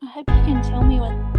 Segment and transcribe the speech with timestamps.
[0.00, 1.37] I hope you can tell me what.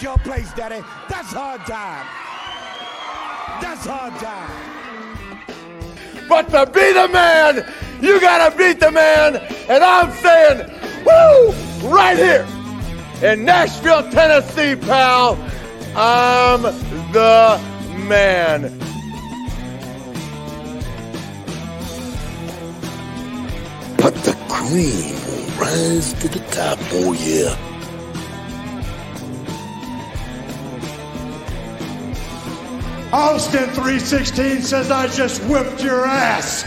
[0.00, 0.82] Took your place, Daddy.
[1.08, 2.06] That's hard time.
[3.60, 4.50] That's hard time.
[6.28, 7.66] But to be the man,
[8.00, 9.36] you gotta beat the man.
[9.68, 10.70] And I'm saying,
[11.04, 11.52] woo,
[11.90, 12.46] right here
[13.22, 15.36] in Nashville, Tennessee, pal,
[15.96, 16.62] I'm
[17.12, 17.60] the
[18.06, 18.78] man.
[23.98, 27.69] But the cream will rise to the top, oh yeah.
[33.12, 36.64] Austin 316 says I just whipped your ass.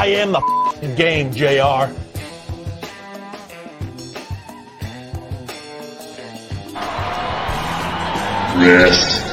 [0.00, 1.92] I am the game, JR.
[8.64, 9.26] Rest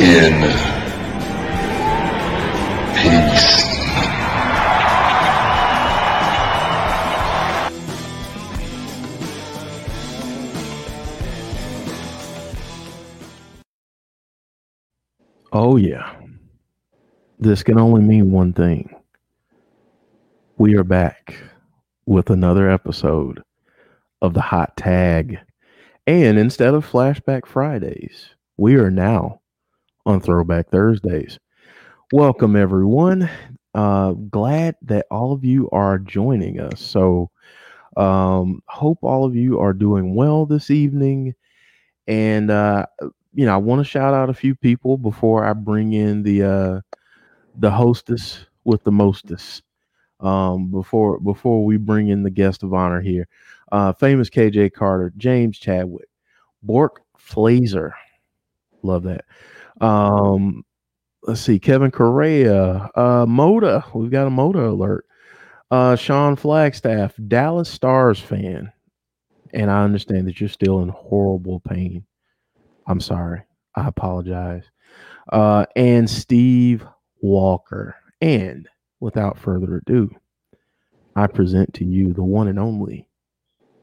[0.00, 0.65] in
[17.46, 18.92] This can only mean one thing.
[20.58, 21.36] We are back
[22.04, 23.40] with another episode
[24.20, 25.38] of the Hot Tag.
[26.08, 29.42] And instead of Flashback Fridays, we are now
[30.04, 31.38] on Throwback Thursdays.
[32.10, 33.30] Welcome, everyone.
[33.76, 36.80] Uh, glad that all of you are joining us.
[36.80, 37.30] So,
[37.96, 41.32] um, hope all of you are doing well this evening.
[42.08, 42.86] And, uh,
[43.34, 46.42] you know, I want to shout out a few people before I bring in the
[46.42, 46.80] uh,
[47.58, 49.62] the hostess with the mostest.
[50.18, 53.28] Um, before before we bring in the guest of honor here,
[53.70, 56.08] uh, famous KJ Carter, James Chadwick,
[56.62, 57.92] Bork Flazer,
[58.82, 59.26] love that.
[59.80, 60.64] Um,
[61.22, 65.04] let's see, Kevin Correa, uh, Moda, we've got a Moda alert.
[65.70, 68.72] Uh, Sean Flagstaff, Dallas Stars fan,
[69.52, 72.06] and I understand that you're still in horrible pain.
[72.86, 73.42] I'm sorry.
[73.74, 74.64] I apologize.
[75.30, 76.86] Uh, and Steve
[77.26, 77.96] Walker.
[78.20, 78.68] And
[79.00, 80.10] without further ado,
[81.14, 83.08] I present to you the one and only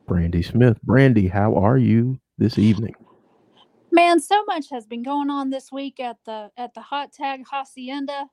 [0.07, 0.81] Brandy Smith.
[0.81, 2.95] Brandy, how are you this evening?
[3.91, 7.43] Man, so much has been going on this week at the at the Hot Tag
[7.49, 8.27] Hacienda.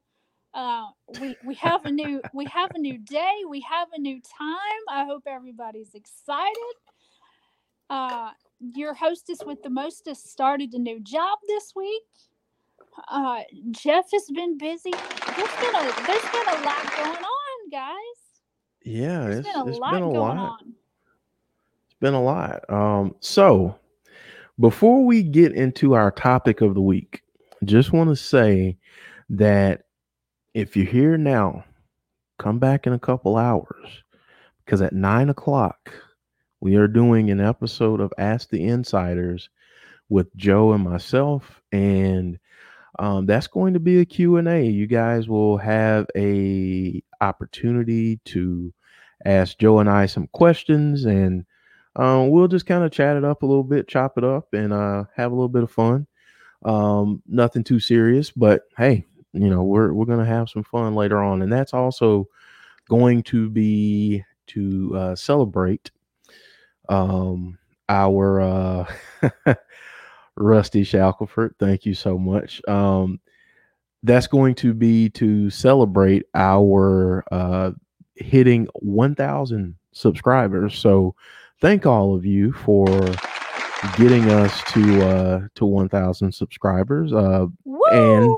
[0.55, 0.87] Uh,
[1.21, 3.43] we we have a new we have a new day.
[3.49, 4.83] We have a new time.
[4.89, 6.75] I hope everybody's excited.
[7.91, 8.31] Uh,
[8.75, 12.03] your hostess with the mostest started a new job this week.
[13.09, 14.91] Uh, Jeff has been busy.
[14.91, 17.97] There's been a there's been a lot going on, guys.
[18.85, 20.39] Yeah, There's it's, been a it's lot been a going lot.
[20.39, 20.75] on.
[21.87, 22.69] It's been a lot.
[22.71, 23.77] Um, so
[24.59, 27.23] before we get into our topic of the week,
[27.65, 28.77] just want to say
[29.31, 29.83] that
[30.55, 31.65] if you're here now,
[32.39, 34.03] come back in a couple hours
[34.65, 35.93] because at nine o'clock
[36.61, 39.49] we are doing an episode of Ask the Insiders
[40.09, 42.39] with Joe and myself, and
[42.99, 44.67] um, that's going to be a Q&A.
[44.67, 48.73] You guys will have a opportunity to
[49.25, 51.45] ask Joe and I some questions, and
[51.97, 54.73] um, we'll just kind of chat it up a little bit, chop it up, and
[54.73, 56.07] uh, have a little bit of fun.
[56.65, 61.23] Um, nothing too serious, but hey, you know we're we're gonna have some fun later
[61.23, 62.29] on, and that's also
[62.89, 65.91] going to be to uh, celebrate
[66.89, 67.57] um,
[67.89, 68.93] our uh,
[70.41, 71.55] Rusty Shackelford.
[71.59, 72.61] Thank you so much.
[72.67, 73.21] Um,
[74.03, 77.73] that's going to be to celebrate our uh,
[78.15, 80.79] hitting 1,000 subscribers.
[80.79, 81.15] So
[81.61, 82.87] thank all of you for
[83.97, 87.13] getting us to uh, to 1,000 subscribers.
[87.13, 87.47] Uh,
[87.93, 88.35] and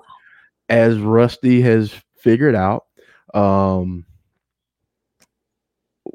[0.68, 2.86] as Rusty has figured out,
[3.34, 4.04] um,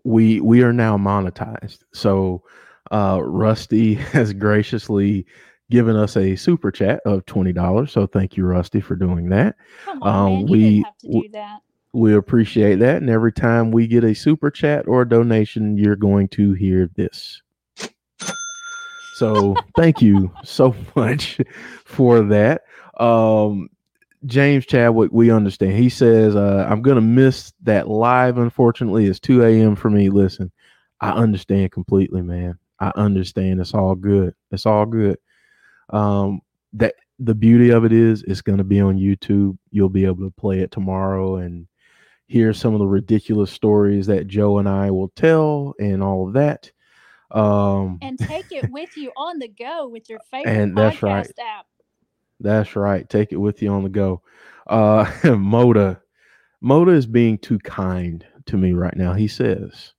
[0.04, 1.80] we we are now monetized.
[1.94, 2.44] So
[2.92, 5.26] uh, Rusty has graciously
[5.70, 7.92] given us a super chat of twenty dollars.
[7.92, 9.56] So thank you, Rusty, for doing that.
[9.86, 10.40] Come on, um, man.
[10.40, 11.60] You we- didn't have to do that.
[11.94, 15.96] We appreciate that, and every time we get a super chat or a donation, you're
[15.96, 17.42] going to hear this.
[19.18, 21.40] So thank you so much
[21.86, 22.62] for that.
[23.00, 23.70] Um,
[24.26, 25.74] James Chadwick, we understand.
[25.74, 28.38] He says, uh, I'm gonna miss that live.
[28.38, 29.76] Unfortunately, it's 2 a.m.
[29.76, 30.10] for me.
[30.10, 30.52] Listen,
[31.02, 32.60] I understand completely, man.
[32.80, 33.60] I understand.
[33.60, 34.36] It's all good.
[34.52, 35.18] It's all good.
[35.90, 36.42] Um,
[36.74, 39.58] that the beauty of it is it's gonna be on YouTube.
[39.72, 41.68] You'll be able to play it tomorrow and
[42.28, 46.34] hear some of the ridiculous stories that Joe and I will tell and all of
[46.34, 46.72] that.
[47.32, 51.04] Um, And take it with you on the go with your favorite And podcast that's
[51.04, 51.32] right.
[51.40, 51.66] app.
[52.40, 53.10] That's right.
[53.10, 54.22] Take it with you on the go.
[54.68, 56.00] Uh Moda.
[56.64, 59.14] Moda is being too kind to me right now.
[59.14, 59.94] He says,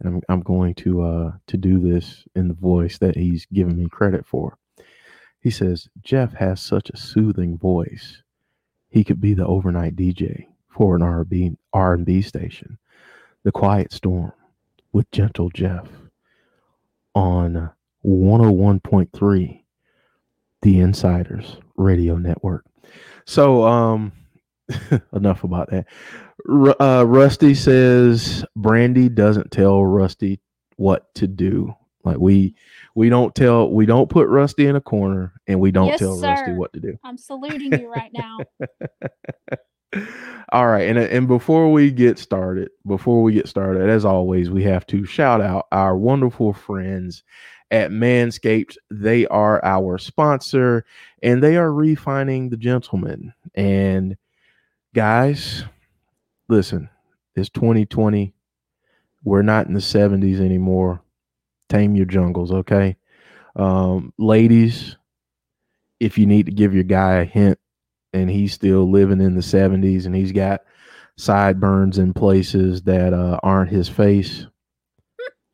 [0.00, 3.76] and I'm I'm going to uh to do this in the voice that he's giving
[3.76, 4.56] me credit for.
[5.40, 8.22] He says, Jeff has such a soothing voice.
[8.88, 12.78] He could be the overnight DJ for an R&B R&B station.
[13.42, 14.32] The Quiet Storm
[14.92, 15.88] with Gentle Jeff
[17.14, 17.70] on
[18.04, 19.60] 101.3
[20.62, 22.64] the Insiders Radio Network.
[23.24, 24.12] So, um,
[25.12, 25.86] enough about that.
[26.44, 30.40] Ru- uh, Rusty says Brandy doesn't tell Rusty
[30.76, 31.74] what to do.
[32.04, 32.54] Like we,
[32.94, 36.18] we don't tell, we don't put Rusty in a corner, and we don't Yes, tell
[36.18, 36.98] Rusty what to do.
[37.04, 38.38] I'm saluting you right now.
[40.52, 44.50] All right, and uh, and before we get started, before we get started, as always,
[44.50, 47.22] we have to shout out our wonderful friends
[47.70, 48.76] at Manscaped.
[48.90, 50.84] They are our sponsor,
[51.22, 53.34] and they are refining the gentleman.
[53.54, 54.16] And
[54.94, 55.64] guys,
[56.48, 56.88] listen,
[57.34, 58.32] it's 2020.
[59.22, 61.02] We're not in the 70s anymore.
[61.70, 62.96] Tame your jungles, okay?
[63.56, 64.96] Um, ladies,
[66.00, 67.58] if you need to give your guy a hint
[68.12, 70.60] and he's still living in the 70s and he's got
[71.16, 74.46] sideburns in places that uh, aren't his face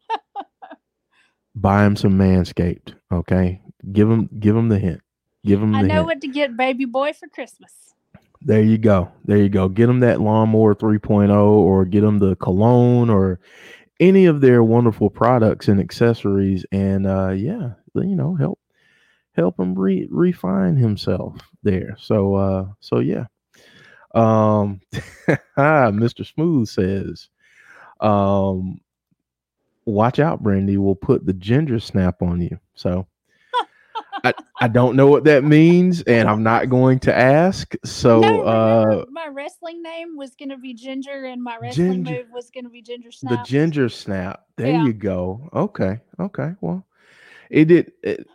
[1.54, 3.60] buy him some manscaped okay
[3.92, 5.00] give him give him the hint
[5.44, 6.06] give him the I know hint.
[6.06, 7.72] what to get baby boy for Christmas.
[8.42, 12.36] there you go there you go get him that lawnmower 3.0 or get him the
[12.36, 13.40] cologne or
[14.00, 18.58] any of their wonderful products and accessories and uh yeah you know help
[19.32, 21.96] help him re- refine himself there.
[21.98, 23.26] So uh so yeah.
[24.14, 24.80] Um
[25.58, 27.28] mr smooth says
[28.00, 28.80] um
[29.84, 30.76] watch out brandy.
[30.76, 32.58] Will put the ginger snap on you.
[32.74, 33.06] So
[34.26, 37.74] I, I don't know what that means and i'm not going to ask.
[37.84, 42.26] So no, uh my wrestling name was gonna be Ginger, and my wrestling Ginger- move
[42.32, 43.30] was gonna be Ginger Snap.
[43.44, 44.44] the ginger snap.
[44.56, 44.84] There Yeah.
[44.84, 45.48] you go.
[45.54, 46.84] Okay okay well
[47.50, 48.26] it did it,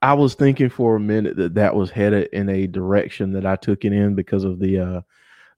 [0.00, 3.56] I- was thinking for a minute that that was headed in a direction that i
[3.56, 5.00] took it in because of the uh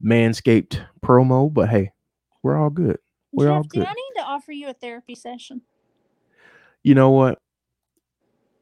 [0.02, 1.90] manscaped promo but hey
[2.42, 2.99] we're all good.
[3.32, 3.88] We're all Jeff, do good.
[3.88, 5.61] I need to offer you a therapy session?
[6.82, 7.38] you know what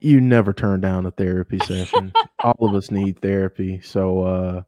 [0.03, 2.13] you never turn down a therapy session.
[2.43, 3.81] All of us need therapy.
[3.83, 4.63] So uh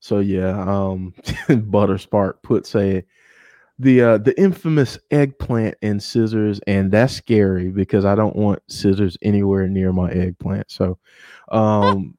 [0.00, 1.14] so yeah um
[1.64, 3.04] butter spark puts a
[3.78, 9.16] the uh the infamous eggplant and scissors and that's scary because i don't want scissors
[9.22, 10.70] anywhere near my eggplant.
[10.70, 10.98] So
[11.50, 12.16] um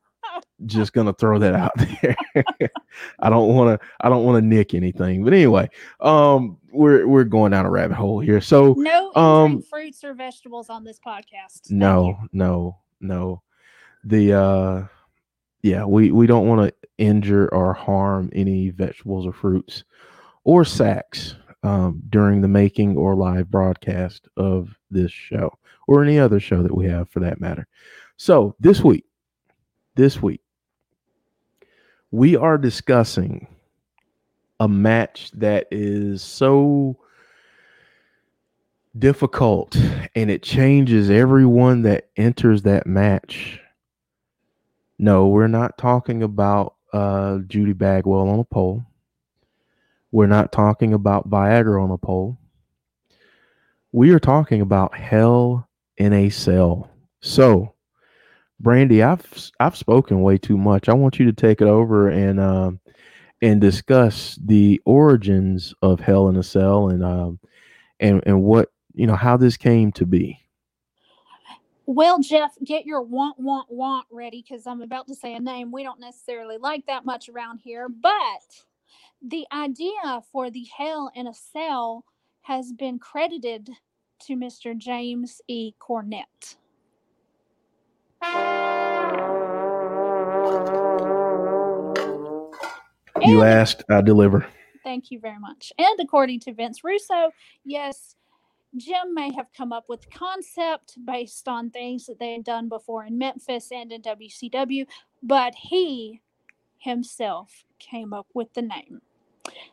[0.66, 2.16] just gonna throw that out there.
[3.20, 5.24] I don't want to i don't want to nick anything.
[5.24, 8.42] But anyway um we're we're going down a rabbit hole here.
[8.42, 11.70] So No Um, fruits or vegetables on this podcast.
[11.72, 13.42] No no no.
[14.04, 14.84] The uh
[15.62, 19.84] yeah we we don't want to injure or harm any vegetables or fruits
[20.44, 25.52] or sacks um, during the making or live broadcast of this show
[25.88, 27.68] or any other show that we have for that matter.
[28.18, 29.06] So this week
[29.96, 30.41] this week
[32.12, 33.48] we are discussing
[34.60, 36.98] a match that is so
[38.98, 39.76] difficult
[40.16, 43.60] and it changes everyone that enters that match.
[45.00, 48.86] No, we're not talking about uh, Judy Bagwell on a pole.
[50.12, 52.38] We're not talking about Viagra on a pole.
[53.94, 56.90] We are talking about Hell in a cell.
[57.22, 57.74] So,
[58.62, 60.88] Brandy, I've I've spoken way too much.
[60.88, 62.80] I want you to take it over and um,
[63.42, 67.40] and discuss the origins of Hell in a Cell and um,
[68.00, 70.38] and and what you know how this came to be.
[71.88, 75.72] Well, Jeff, get your want, want, want ready because I'm about to say a name
[75.72, 77.90] we don't necessarily like that much around here.
[77.90, 78.12] But
[79.22, 82.06] the idea for the Hell in a Cell
[82.44, 83.70] has been credited
[84.28, 84.78] to Mr.
[84.78, 85.74] James E.
[85.82, 86.56] Cornette.
[93.22, 94.46] You asked, I deliver.
[94.84, 95.72] Thank you very much.
[95.78, 97.32] And according to Vince Russo,
[97.64, 98.16] yes,
[98.76, 102.70] Jim may have come up with the concept based on things that they had done
[102.70, 104.88] before in Memphis and in WCW,
[105.22, 106.22] but he
[106.78, 109.02] himself came up with the name.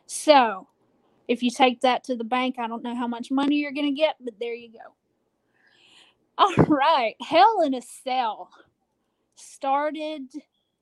[0.05, 0.67] So,
[1.27, 3.93] if you take that to the bank, I don't know how much money you're going
[3.93, 4.93] to get, but there you go.
[6.39, 8.49] All right, Hell in a Cell
[9.35, 10.31] started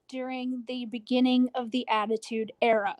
[0.07, 2.95] during the beginning of the Attitude Era.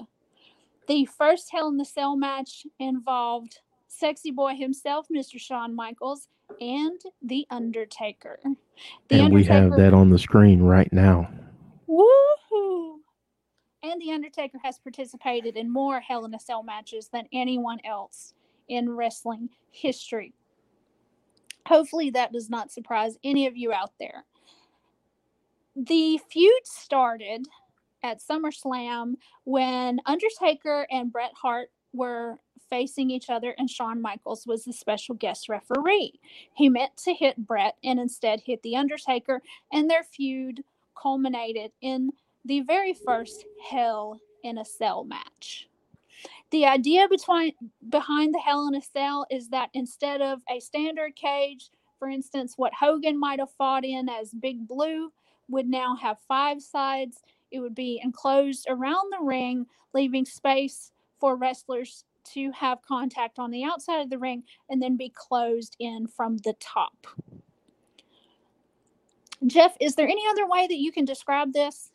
[0.87, 5.39] The first Hell in the Cell match involved Sexy Boy himself, Mr.
[5.39, 8.39] Shawn Michaels, and The Undertaker.
[9.09, 11.29] The and we have that on the screen right now.
[11.87, 12.95] Woohoo!
[13.83, 18.33] And The Undertaker has participated in more Hell in a Cell matches than anyone else
[18.67, 20.33] in wrestling history.
[21.67, 24.23] Hopefully, that does not surprise any of you out there.
[25.75, 27.47] The feud started
[28.03, 34.63] at SummerSlam when Undertaker and Bret Hart were facing each other, and Shawn Michaels was
[34.63, 36.19] the special guest referee.
[36.53, 40.63] He meant to hit Bret and instead hit The Undertaker, and their feud
[41.01, 42.11] culminated in
[42.45, 45.67] the very first Hell in a Cell match.
[46.51, 47.53] The idea between,
[47.89, 52.53] behind the Hell in a Cell is that instead of a standard cage, for instance,
[52.55, 55.11] what Hogan might have fought in as Big Blue
[55.49, 57.21] would now have five sides.
[57.51, 63.51] It would be enclosed around the ring, leaving space for wrestlers to have contact on
[63.51, 67.07] the outside of the ring and then be closed in from the top.
[69.45, 71.91] Jeff, is there any other way that you can describe this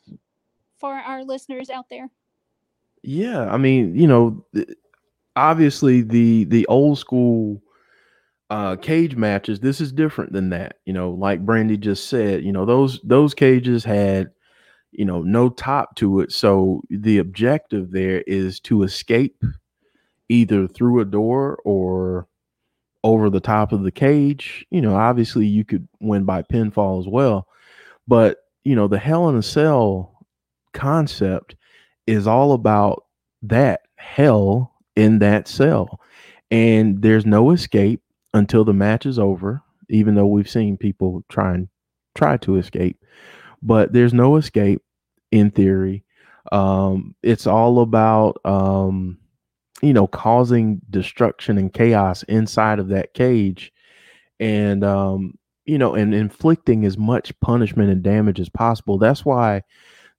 [0.77, 2.09] for our listeners out there?
[3.03, 4.45] Yeah, I mean, you know,
[5.35, 7.61] obviously the the old school
[8.51, 10.77] uh cage matches, this is different than that.
[10.85, 14.31] You know, like Brandy just said, you know, those those cages had,
[14.91, 16.31] you know, no top to it.
[16.33, 19.43] So the objective there is to escape
[20.29, 22.27] either through a door or
[23.03, 24.65] over the top of the cage.
[24.71, 27.47] You know, obviously you could win by pinfall as well.
[28.07, 30.13] But, you know, the Hell in a Cell
[30.73, 31.55] concept
[32.07, 33.05] is all about
[33.43, 35.99] that hell in that cell.
[36.51, 38.01] And there's no escape
[38.33, 41.67] until the match is over, even though we've seen people try and
[42.15, 43.03] try to escape.
[43.61, 44.81] But there's no escape
[45.31, 46.03] in theory.
[46.51, 49.17] Um, it's all about um,
[49.81, 53.73] you know, causing destruction and chaos inside of that cage
[54.39, 58.97] and um, you know, and inflicting as much punishment and damage as possible.
[58.97, 59.61] That's why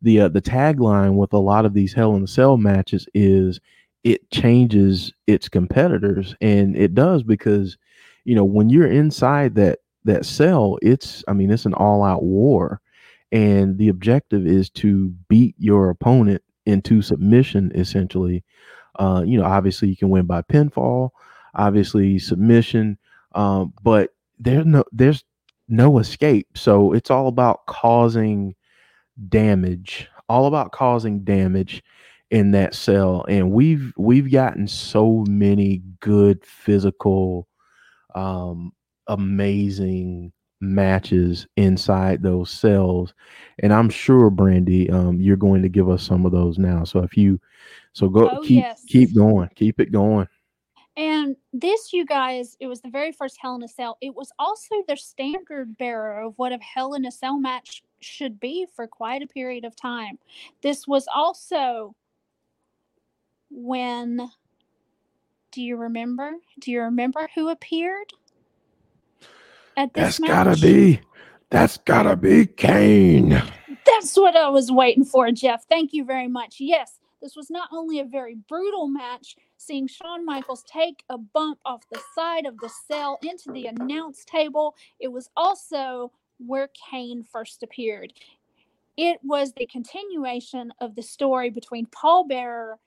[0.04, 3.60] the uh, the tagline with a lot of these Hell in a Cell matches is
[4.04, 7.76] it changes its competitors, and it does because
[8.24, 12.22] you know when you're inside that that cell, it's I mean it's an all out
[12.22, 12.80] war,
[13.32, 18.44] and the objective is to beat your opponent into submission essentially.
[18.98, 21.10] Uh, you know, obviously you can win by pinfall,
[21.54, 22.98] obviously submission,
[23.34, 25.24] um, but there's no there's
[25.68, 26.46] no escape.
[26.56, 28.54] So it's all about causing
[29.28, 31.82] damage all about causing damage
[32.30, 37.46] in that cell and we've we've gotten so many good physical
[38.14, 38.72] um
[39.08, 43.14] amazing matches inside those cells
[43.60, 47.00] and i'm sure brandy um you're going to give us some of those now so
[47.00, 47.38] if you
[47.92, 48.82] so go Oh, keep yes.
[48.88, 50.26] keep going keep it going
[50.96, 53.98] And this, you guys, it was the very first Hell in a Cell.
[54.00, 58.38] It was also the standard bearer of what a Hell in a Cell match should
[58.40, 60.18] be for quite a period of time.
[60.62, 61.94] This was also
[63.50, 64.30] when.
[65.52, 66.32] Do you remember?
[66.58, 68.12] Do you remember who appeared
[69.76, 70.30] at this that's match?
[70.30, 71.00] gotta be
[71.50, 73.40] that's gotta be kane
[73.86, 75.64] That's what I was waiting for, Jeff.
[75.68, 76.56] Thank you very much.
[76.58, 81.58] Yes, this was not only a very brutal match, seeing Shawn Michaels take a bump
[81.64, 87.24] off the side of the cell into the announce table, it was also where Kane
[87.24, 88.12] first appeared.
[88.96, 92.78] It was the continuation of the story between Paul Bearer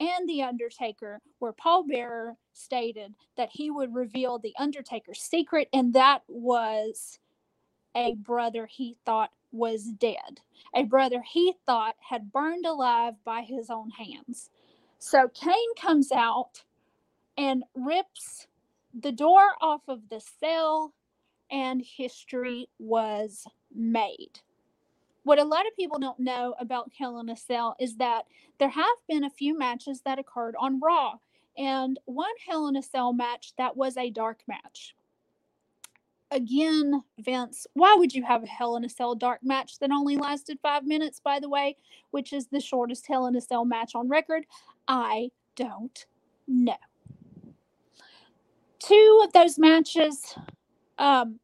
[0.00, 5.94] and The Undertaker, where Paul Bearer stated that he would reveal The Undertaker's secret, and
[5.94, 7.18] that was
[7.96, 10.40] a brother he thought was dead,
[10.74, 14.50] a brother he thought had burned alive by his own hands.
[15.00, 16.64] So Kane comes out
[17.38, 18.48] and rips
[18.94, 20.94] the door off of the cell,
[21.50, 24.40] and history was made.
[25.24, 28.26] What a lot of people don't know about Hell in a Cell is that
[28.58, 31.14] there have been a few matches that occurred on Raw,
[31.58, 34.94] and one Hell in a Cell match that was a dark match.
[36.30, 40.16] Again, Vince, why would you have a Hell in a Cell dark match that only
[40.16, 41.76] lasted five minutes, by the way,
[42.10, 44.46] which is the shortest Hell in a Cell match on record?
[44.86, 46.06] I don't
[46.46, 46.76] know.
[48.78, 50.36] Two of those matches
[50.98, 51.38] um,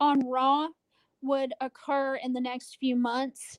[0.00, 0.68] on Raw
[1.22, 3.58] would occur in the next few months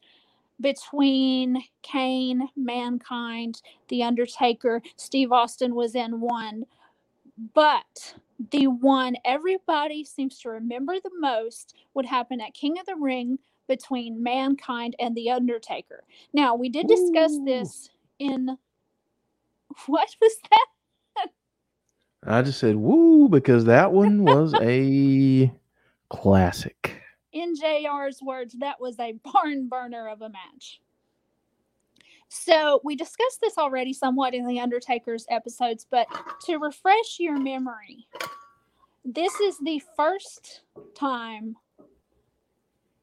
[0.59, 4.81] between Kane, Mankind, The Undertaker.
[4.95, 6.65] Steve Austin was in one.
[7.53, 8.15] But
[8.51, 13.37] the one everybody seems to remember the most would happen at King of the Ring
[13.67, 16.03] between Mankind and The Undertaker.
[16.33, 17.45] Now, we did discuss Ooh.
[17.45, 18.57] this in.
[19.85, 20.65] What was that?
[22.27, 25.51] I just said woo because that one was a
[26.09, 27.01] classic.
[27.31, 30.81] in JR's words, that was a barn burner of a match.
[32.29, 36.07] So we discussed this already somewhat in the Undertaker's episodes, but
[36.45, 38.07] to refresh your memory,
[39.05, 40.63] this is the first
[40.95, 41.55] time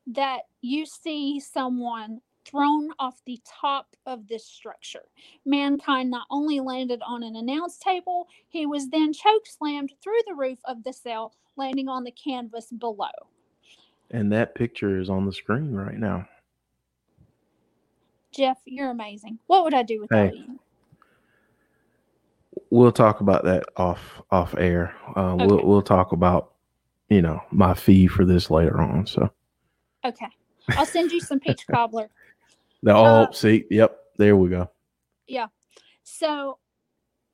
[0.08, 5.04] that you see someone thrown off the top of this structure.
[5.46, 10.34] Mankind not only landed on an announce table, he was then choke slammed through the
[10.34, 13.08] roof of the cell, landing on the canvas below.
[14.10, 16.28] And that picture is on the screen right now.
[18.32, 19.38] Jeff, you're amazing.
[19.46, 20.32] What would I do without Hey.
[20.32, 20.60] you?
[22.70, 24.94] We'll talk about that off off air.
[25.16, 26.52] Uh, We'll we'll talk about
[27.10, 29.06] you know my fee for this later on.
[29.06, 29.30] So
[30.04, 30.28] Okay.
[30.76, 32.10] I'll send you some peach cobbler.
[32.84, 34.70] The oh Uh, see yep there we go.
[35.26, 35.46] Yeah.
[36.04, 36.58] So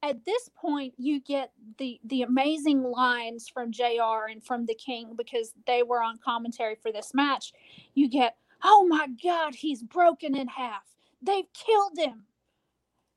[0.02, 5.14] at this point you get the the amazing lines from JR and from the King
[5.16, 7.52] because they were on commentary for this match.
[7.94, 10.84] You get, "Oh my god, he's broken in half.
[11.20, 12.26] They've killed him.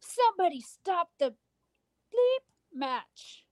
[0.02, 1.36] Somebody stop the
[2.12, 3.46] bleep match."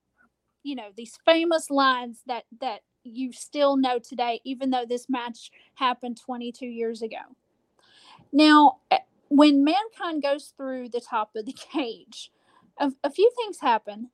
[0.64, 5.52] You know, these famous lines that that you still know today even though this match
[5.76, 7.36] happened 22 years ago.
[8.32, 12.32] Now, eh, when mankind goes through the top of the cage,
[12.80, 14.10] a, a few things happen.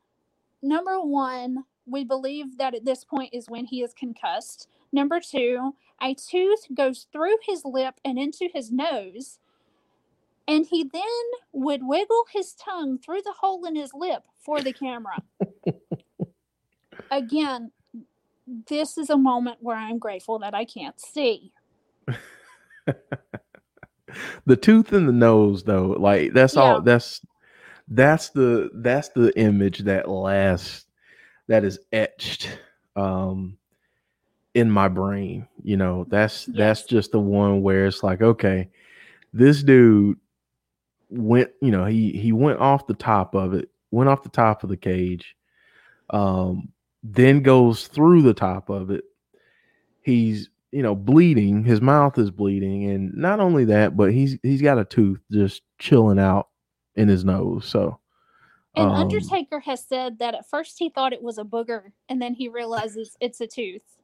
[0.62, 4.68] Number one, we believe that at this point is when he is concussed.
[4.92, 9.40] Number two, a tooth goes through his lip and into his nose.
[10.48, 11.04] And he then
[11.52, 15.22] would wiggle his tongue through the hole in his lip for the camera.
[17.12, 17.72] Again,
[18.68, 21.52] this is a moment where I'm grateful that I can't see.
[24.46, 26.62] the tooth in the nose though like that's Yeah.
[26.62, 27.22] all that's
[27.90, 30.86] that's the that's the image that lasts
[31.48, 32.50] that is etched
[32.96, 33.58] um
[34.54, 36.06] in my brain you know?
[36.10, 38.70] That's that's just the one where it's like okay
[39.34, 40.18] this dude
[41.10, 44.64] went you know he he went off the top of it went off the top
[44.64, 45.36] of the cage
[46.10, 46.70] um
[47.04, 49.04] then goes through the top of it.
[50.02, 54.62] He's you know bleeding his mouth is bleeding and not only that but he's he's
[54.62, 56.50] got a tooth just chilling out
[56.96, 58.00] in his nose so
[58.76, 62.22] And um, Undertaker has said that at first he thought it was a booger, and
[62.22, 63.98] then he realizes it's a tooth.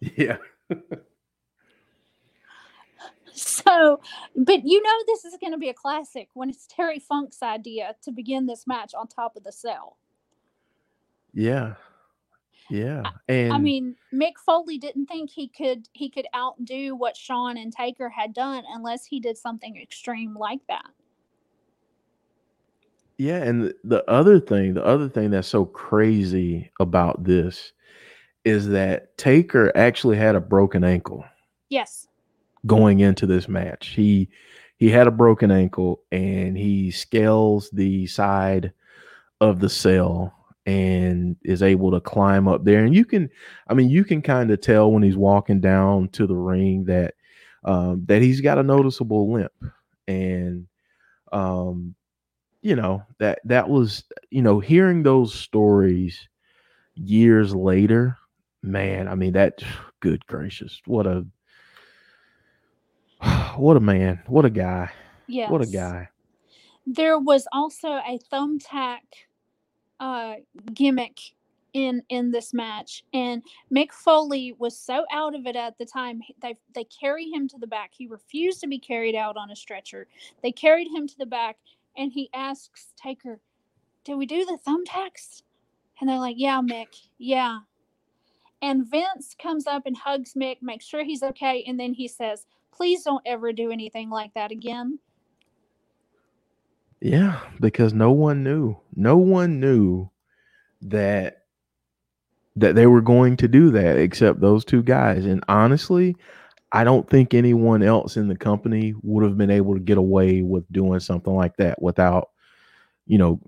[0.00, 0.38] yeah
[3.36, 4.00] So,
[4.36, 7.96] but you know, this is going to be a classic when it's Terry Funk's idea
[8.02, 9.96] to begin this match on top of the cell.
[11.32, 11.74] yeah
[12.70, 17.56] yeah and I mean, Mick Foley didn't think he could he could outdo what Shawn
[17.56, 20.86] and Taker had done unless he did something extreme like that.
[23.18, 27.72] Yeah, and the, the other thing, the other thing that's so crazy about this
[28.44, 31.24] is that Taker actually had a broken ankle
[31.68, 32.08] Yes.
[32.66, 33.88] going into this match.
[33.88, 34.28] He
[34.76, 38.72] he had a broken ankle and he scales the side
[39.40, 42.84] of the cell and is able to climb up there.
[42.84, 43.28] And you can,
[43.68, 47.14] I mean, you can kind of tell when he's walking down to the ring that
[47.64, 49.52] um, that he's got a noticeable limp.
[50.06, 50.66] And
[51.32, 51.94] um,
[52.64, 56.28] you know that that was you know hearing those stories
[56.94, 58.16] years later
[58.62, 59.62] man i mean that
[60.00, 61.24] good gracious what a
[63.56, 64.90] what a man what a guy
[65.26, 65.50] Yes.
[65.50, 66.08] what a guy
[66.86, 69.00] there was also a thumbtack
[70.04, 70.34] uh,
[70.74, 71.18] gimmick
[71.72, 73.42] in in this match, and
[73.74, 76.20] Mick Foley was so out of it at the time.
[76.42, 77.90] They they carry him to the back.
[77.96, 80.06] He refused to be carried out on a stretcher.
[80.42, 81.56] They carried him to the back,
[81.96, 83.40] and he asks Taker,
[84.04, 85.42] "Did we do the thumbtacks?"
[85.98, 87.60] And they're like, "Yeah, Mick, yeah."
[88.60, 92.46] And Vince comes up and hugs Mick, makes sure he's okay, and then he says,
[92.72, 94.98] "Please don't ever do anything like that again."
[97.04, 98.78] Yeah, because no one knew.
[98.96, 100.08] No one knew
[100.80, 101.42] that
[102.56, 105.26] that they were going to do that except those two guys.
[105.26, 106.16] And honestly,
[106.72, 110.40] I don't think anyone else in the company would have been able to get away
[110.40, 112.30] with doing something like that without,
[113.06, 113.38] you know,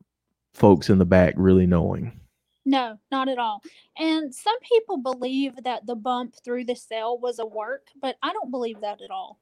[0.52, 2.20] folks in the back really knowing.
[2.66, 3.62] No, not at all.
[3.96, 8.34] And some people believe that the bump through the cell was a work, but I
[8.34, 9.38] don't believe that at all.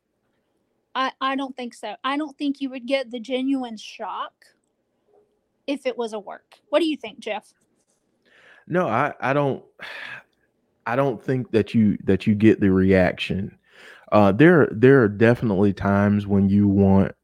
[0.94, 1.96] I, I don't think so.
[2.04, 4.33] I don't think you would get the genuine shock
[5.66, 6.57] if it was a work.
[6.68, 7.52] What do you think, Jeff?
[8.66, 9.62] No, I, I don't
[10.87, 13.57] I don't think that you that you get the reaction.
[14.12, 17.14] Uh there there are definitely times when you want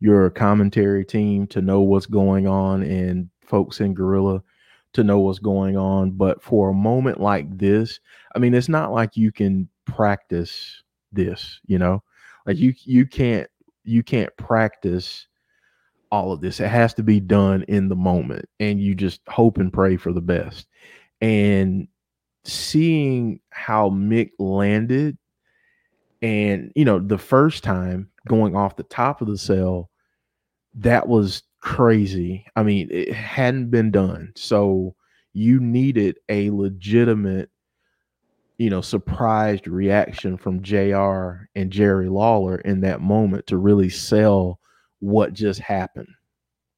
[0.00, 4.42] your commentary team to know what's going on and folks in Gorilla
[4.94, 6.12] to know what's going on.
[6.12, 8.00] But for a moment like this,
[8.34, 10.82] I mean it's not like you can practice
[11.12, 12.02] this, you know?
[12.46, 13.48] Like you you can't
[13.84, 15.26] you can't practice
[16.10, 16.60] all of this.
[16.60, 20.12] It has to be done in the moment, and you just hope and pray for
[20.12, 20.66] the best.
[21.20, 21.88] And
[22.44, 25.16] seeing how Mick landed,
[26.20, 29.90] and you know, the first time going off the top of the cell,
[30.74, 32.44] that was crazy.
[32.56, 34.32] I mean, it hadn't been done.
[34.36, 34.94] So
[35.32, 37.50] you needed a legitimate,
[38.62, 44.60] you know, surprised reaction from JR and Jerry Lawler in that moment to really sell
[45.00, 46.06] what just happened.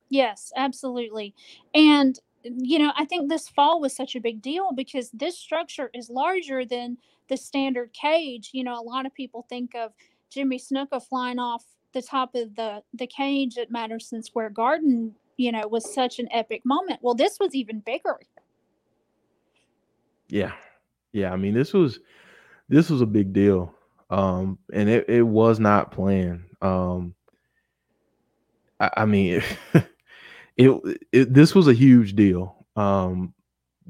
[0.09, 1.35] Yes, absolutely.
[1.75, 5.91] And you know, I think this fall was such a big deal because this structure
[5.93, 6.97] is larger than
[7.29, 8.49] the standard cage.
[8.55, 9.93] You know, a lot of people think of
[10.31, 15.53] Jimmy Snuka flying off the top of the the cage at Madison Square Garden, you
[15.53, 17.01] know, was such an epic moment.
[17.03, 18.21] Well, this was even bigger.
[20.31, 20.53] Yeah.
[21.15, 21.33] Yeah.
[21.33, 22.01] I mean, this was
[22.69, 23.75] this was a big deal.
[24.11, 26.45] Um, and it, it was not planned.
[26.61, 27.15] Um
[28.81, 29.43] I, I mean
[30.57, 32.67] it, it this was a huge deal.
[32.77, 33.33] Um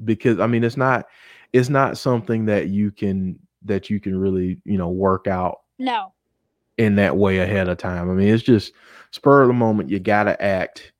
[0.03, 1.05] because I mean it's not
[1.53, 6.13] it's not something that you can that you can really, you know, work out No.
[6.77, 8.09] in that way ahead of time.
[8.09, 8.73] I mean, it's just
[9.11, 9.89] spur of the moment.
[9.89, 10.91] You got to act.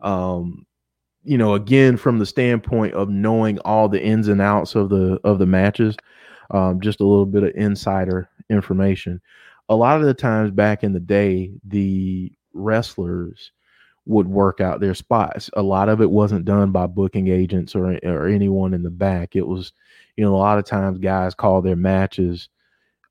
[0.00, 0.64] Um,
[1.24, 5.18] you know, again, from the standpoint of knowing all the ins and outs of the
[5.24, 5.96] of the matches,
[6.50, 9.20] um, just a little bit of insider information.
[9.68, 13.52] A lot of the times back in the day, the wrestlers
[14.06, 15.48] would work out their spots.
[15.54, 19.34] A lot of it wasn't done by booking agents or or anyone in the back.
[19.34, 19.72] It was,
[20.16, 22.48] you know, a lot of times guys call their matches.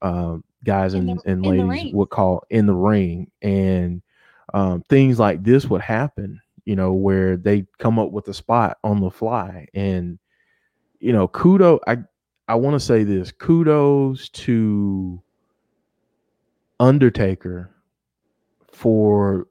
[0.04, 4.02] Um, guys and, the- and ladies would call in the ring, and
[4.54, 6.40] um, things like this would happen.
[6.66, 10.20] You know, where they come up with a spot on the fly, and
[11.00, 11.80] you know, kudos.
[11.88, 11.98] I
[12.48, 15.22] I want to say this: kudos to
[16.80, 17.70] Undertaker
[18.72, 19.48] for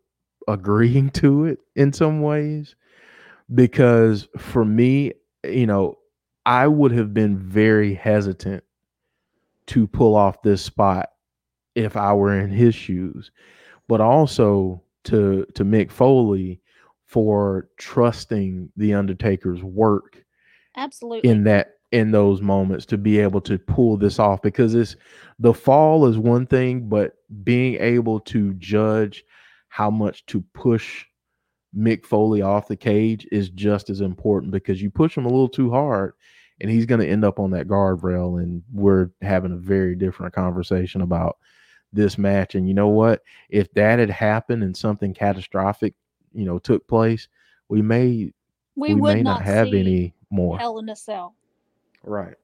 [0.48, 2.74] agreeing to it in some ways
[3.54, 5.12] because for me
[5.44, 5.98] you know
[6.46, 8.62] i would have been very hesitant
[9.66, 11.10] to pull off this spot
[11.74, 13.30] if i were in his shoes
[13.88, 16.60] but also to to mick foley
[17.12, 20.24] for trusting the undertaker's work
[20.76, 21.28] Absolutely.
[21.28, 24.96] in that in those moments to be able to pull this off because it's
[25.38, 29.24] the fall is one thing but being able to judge
[29.68, 31.04] how much to push
[31.76, 35.50] Mick Foley off the cage is just as important because you push him a little
[35.50, 36.14] too hard
[36.62, 40.34] and he's going to end up on that guardrail and we're having a very different
[40.34, 41.36] conversation about
[41.92, 43.20] this match and you know what
[43.50, 45.92] if that had happened and something catastrophic
[46.34, 47.28] you know took place
[47.68, 48.32] we may
[48.74, 51.34] we, we, may not, have any more Hell in a Cell.
[52.02, 52.34] right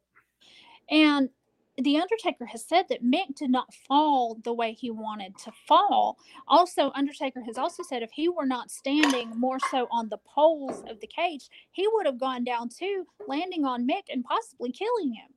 [0.91, 1.31] And
[1.79, 6.19] the Undertaker has said that Mick did not fall the way he wanted to fall.
[6.49, 10.83] Also, Undertaker has also said if he were not standing more so on the poles
[10.91, 15.15] of the cage, he would have gone down too, landing on Mick and possibly killing
[15.15, 15.31] him.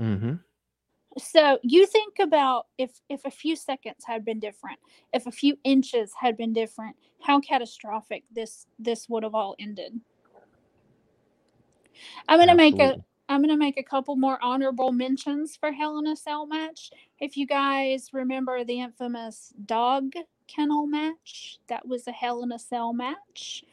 [0.00, 0.34] mm-hmm
[1.18, 4.78] So you think about if if a few seconds had been different,
[5.12, 10.00] if a few inches had been different, how catastrophic this this would have all ended.
[12.28, 12.96] I'm gonna make a.
[13.30, 16.90] I'm gonna make a couple more honorable mentions for Hell in a Cell match.
[17.20, 20.12] If you guys remember the infamous dog
[20.48, 21.58] kennel match.
[21.68, 23.62] That was a Hell in a Cell match.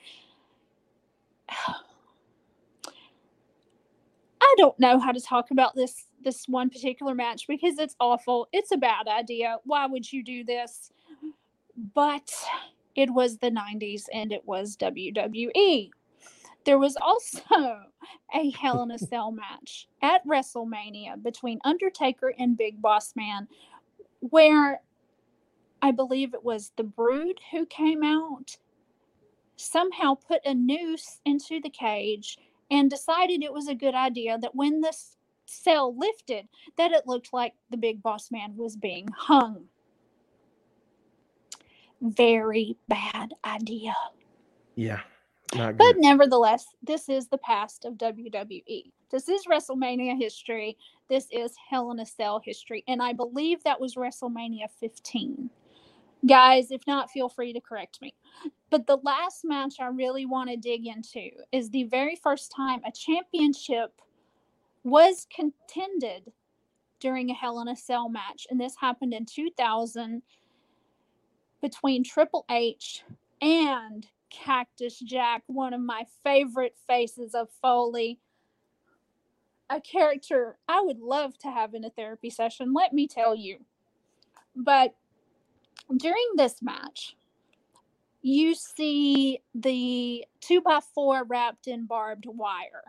[4.42, 8.50] I don't know how to talk about this this one particular match because it's awful.
[8.52, 9.58] It's a bad idea.
[9.64, 10.92] Why would you do this?
[11.94, 12.30] But
[12.96, 15.92] it was the 90s and it was WWE.
[16.66, 17.42] There was also
[18.34, 23.48] a Hell in a Cell match at WrestleMania between Undertaker and Big Boss Man,
[24.20, 24.82] where
[25.82, 28.58] I believe it was the Brood who came out,
[29.58, 32.40] somehow put a noose into the cage
[32.72, 34.94] and decided it was a good idea that when the
[35.46, 39.66] cell lifted, that it looked like the Big Boss Man was being hung.
[42.02, 43.96] Very bad idea.
[44.76, 45.02] Yeah.
[45.56, 48.92] Not But nevertheless, this is the past of WWE.
[49.12, 50.78] This is WrestleMania history.
[51.10, 52.84] This is Hell in a Cell history.
[52.88, 55.50] And I believe that was WrestleMania 15.
[56.28, 58.14] Guys, if not, feel free to correct me.
[58.72, 62.82] But the last match I really want to dig into is the very first time
[62.84, 64.02] a championship
[64.86, 66.32] was contended
[67.00, 68.45] during a Hell in a Cell match.
[68.50, 70.21] And this happened in 2000
[71.62, 73.04] between Triple H
[73.41, 78.19] and Cactus Jack, one of my favorite faces of Foley.
[79.71, 83.58] A character I would love to have in a therapy session, let me tell you.
[84.56, 84.93] But
[85.98, 87.15] during this match,
[88.21, 92.84] you see the two by four wrapped in barbed wire.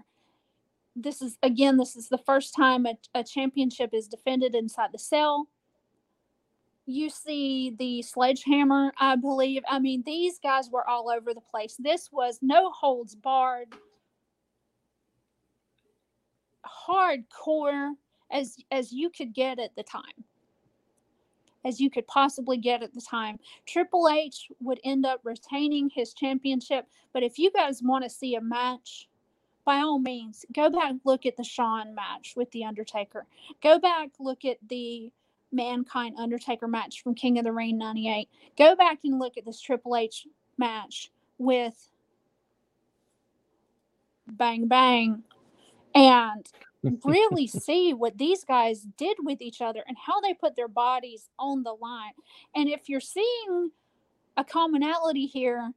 [0.97, 4.99] This is again, this is the first time a, a championship is defended inside the
[4.99, 5.49] cell
[6.87, 9.63] you see the sledgehammer, I believe.
[9.69, 11.77] I mean, these guys were all over the place.
[11.79, 13.75] This was no holds barred,
[16.65, 17.93] hardcore
[18.31, 20.25] as as you could get at the time.
[21.65, 23.39] As you could possibly get at the time.
[23.67, 26.87] Triple H would end up retaining his championship.
[27.13, 29.09] But if you guys want to see a match,
[29.67, 33.27] by all means, go back look at the Shawn match with The Undertaker.
[33.63, 35.11] Go back, look at the
[35.53, 38.29] Mankind Undertaker match from King of the Ring 98.
[38.57, 40.27] Go back and look at this Triple H
[40.57, 41.89] match with
[44.29, 45.25] Bang Bang
[45.95, 46.47] and
[47.05, 51.29] really see what these guys did with each other and how they put their bodies
[51.39, 52.13] on the line.
[52.55, 53.71] And if you're seeing
[54.37, 55.73] a commonality here,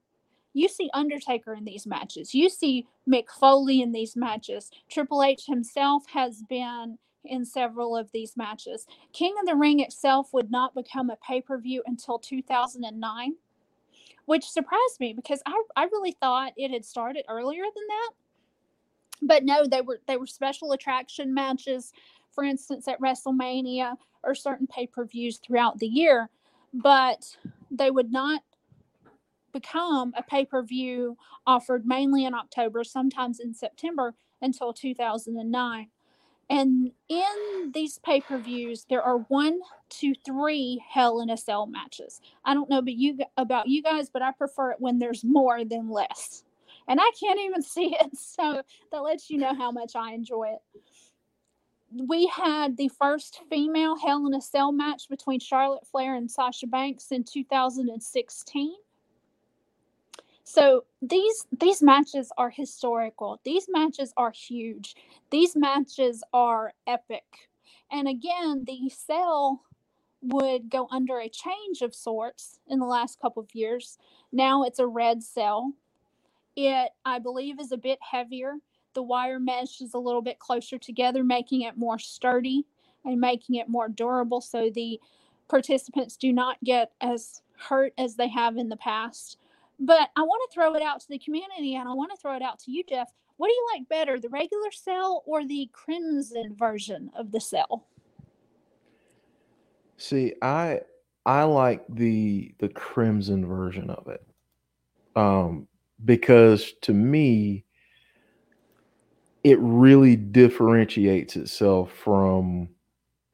[0.53, 2.33] you see Undertaker in these matches.
[2.33, 4.71] You see Mick Foley in these matches.
[4.89, 8.87] Triple H himself has been in several of these matches.
[9.13, 13.35] King of the Ring itself would not become a pay per view until 2009,
[14.25, 18.11] which surprised me because I, I really thought it had started earlier than that.
[19.21, 21.91] But no, they were they were special attraction matches,
[22.31, 26.29] for instance, at WrestleMania or certain pay per views throughout the year.
[26.73, 27.35] But
[27.69, 28.41] they would not
[29.51, 35.89] become a pay per view offered mainly in October, sometimes in September, until 2009.
[36.49, 39.59] And in these pay per views, there are one
[39.89, 42.21] to three Hell in a Cell matches.
[42.43, 45.63] I don't know about you about you guys, but I prefer it when there's more
[45.63, 46.43] than less.
[46.87, 50.55] And I can't even see it, so that lets you know how much I enjoy
[50.55, 50.81] it.
[51.91, 56.67] We had the first female Hell in a Cell match between Charlotte Flair and Sasha
[56.67, 58.73] Banks in 2016.
[60.49, 63.39] So these these matches are historical.
[63.43, 64.95] These matches are huge.
[65.29, 67.23] These matches are epic.
[67.91, 69.61] And again, the cell
[70.23, 73.99] would go under a change of sorts in the last couple of years.
[74.31, 75.73] Now it's a red cell.
[76.55, 78.55] It, I believe, is a bit heavier.
[78.95, 82.65] The wire mesh is a little bit closer together, making it more sturdy
[83.05, 84.99] and making it more durable so the
[85.47, 89.37] participants do not get as hurt as they have in the past.
[89.79, 92.35] But I want to throw it out to the community and I want to throw
[92.35, 93.09] it out to you, Jeff.
[93.37, 97.87] What do you like better, the regular cell or the crimson version of the cell?
[99.97, 100.81] See, I
[101.25, 104.25] I like the the crimson version of it.
[105.15, 105.67] Um
[106.03, 107.65] because to me
[109.43, 112.69] it really differentiates itself from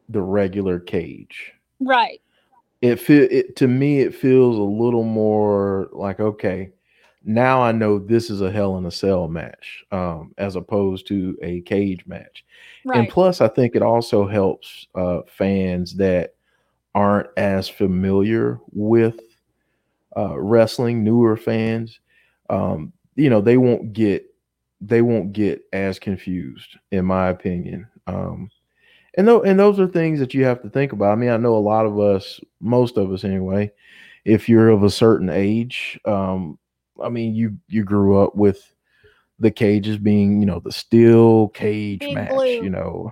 [0.10, 1.52] the regular cage.
[1.80, 2.22] Right.
[2.86, 6.72] It feel it to me it feels a little more like okay,
[7.24, 11.38] now I know this is a hell in a cell match um as opposed to
[11.42, 12.46] a cage match.
[12.94, 16.36] And plus I think it also helps uh fans that
[16.94, 19.20] aren't as familiar with
[20.18, 22.00] uh wrestling, newer fans.
[22.50, 24.26] Um you know, they won't get
[24.82, 27.88] they won't get as confused in my opinion.
[28.08, 28.50] Um
[29.18, 31.12] and though and those are things that you have to think about.
[31.12, 33.72] I mean, I know a lot of us, most of us anyway,
[34.26, 36.58] if you're of a certain age, um,
[37.04, 38.74] I mean, you you grew up with
[39.40, 42.62] the cages being, you know, the steel cage Big match, blue.
[42.62, 43.12] you know,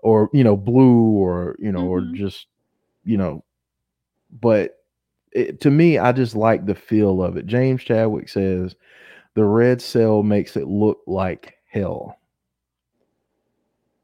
[0.00, 2.14] or you know, blue, or you know, or Mhm.
[2.14, 2.46] just
[3.04, 3.44] you know,
[4.40, 4.78] but
[5.32, 7.46] it, to me, I just like the feel of it.
[7.46, 8.76] James Chadwick says
[9.34, 12.18] the red cell makes it look like hell.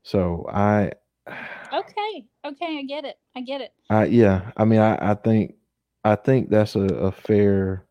[0.03, 0.93] So I,
[1.73, 2.27] Okay.
[2.45, 2.79] Okay.
[2.79, 3.17] I get it.
[3.37, 3.73] I get it.
[3.91, 5.55] I yeah, I mean, I, I think,
[6.05, 7.85] I think that's a, a fair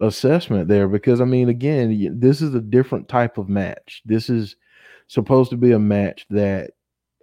[0.00, 4.02] assessment there because I mean, again, this is a different type of match.
[4.04, 4.56] This is
[5.06, 6.72] supposed to be a match that,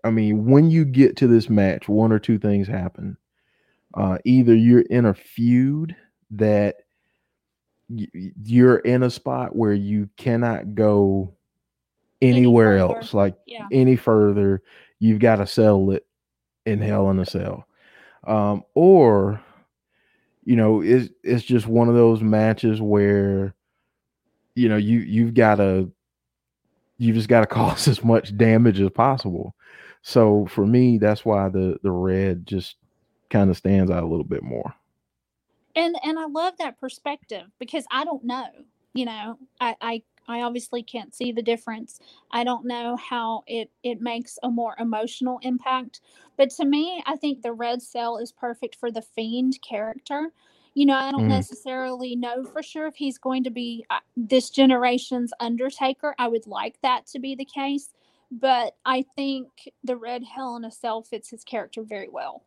[0.04, 3.18] I mean, when you get to this match, one or two things happen.
[3.94, 5.94] Uh, either you're in a feud
[6.32, 6.78] that
[7.90, 8.08] y-
[8.44, 11.34] you're in a spot where you cannot go
[12.22, 12.96] anywhere further.
[12.96, 13.68] else, like Yeah.
[13.72, 14.64] any further.
[15.02, 16.08] You've got to settle it
[16.66, 17.68] in Hell in a Cell,
[18.26, 19.42] um, or
[20.46, 23.56] you know, it's it's just one of those matches where
[24.56, 25.92] you know you you've got to
[27.00, 29.56] you just got to cause as much damage as possible.
[30.04, 32.78] So for me, that's why the the red just
[33.30, 34.76] kind of stands out a little bit more.
[35.76, 38.48] and and i love that perspective because i don't know
[38.94, 42.00] you know i i i obviously can't see the difference
[42.32, 46.02] i don't know how it it makes a more emotional impact
[46.38, 50.32] but to me i think the red cell is perfect for the fiend character
[50.74, 51.30] you know i don't Mhm.
[51.30, 56.48] necessarily know for sure if he's going to be uh, this generation's undertaker i would
[56.48, 57.90] like that to be the case
[58.32, 59.48] but i think
[59.84, 62.44] the red hell in a cell fits his character very well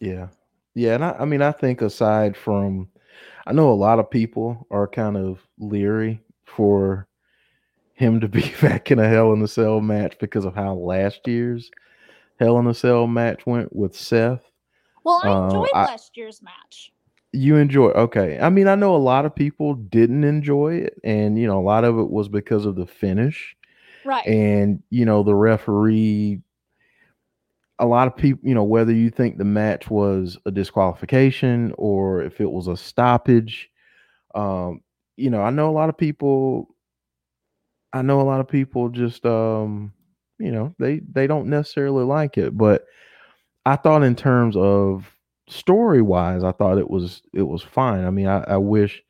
[0.00, 0.28] Yeah.
[0.74, 2.88] Yeah, and I, I mean I think aside from
[3.46, 6.20] I know a lot of people are kind of leery
[6.56, 7.06] for
[7.94, 11.26] him to be back in a Hell in a Cell match because of how last
[11.26, 11.70] year's
[12.38, 14.42] Hell in a Cell match went with Seth.
[15.04, 16.92] well i Uh, enjoyed last year's match
[17.32, 18.38] You enjoy okay.
[18.40, 21.68] I mean, I know a lot of people didn't enjoy it, and you know, a
[21.72, 23.54] lot of it was because of the finish.
[24.04, 26.40] right and you know the referee
[27.78, 32.22] a lot of people you know whether you think the match was a disqualification or
[32.22, 33.70] if it was a stoppage
[34.34, 34.80] um
[35.18, 36.68] you know i know a lot of people
[37.92, 39.92] i know a lot of people just um
[40.38, 42.84] you know they they don't necessarily like it but
[43.66, 45.10] i thought in terms of
[45.48, 49.02] story wise i thought it was it was fine i mean i, I wish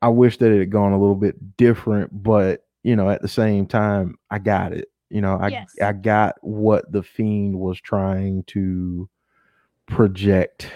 [0.00, 3.28] i wish that it had gone a little bit different but you know at the
[3.28, 5.74] same time i got it you know i Yes.
[5.80, 9.08] i got what the fiend was trying to
[9.86, 10.70] project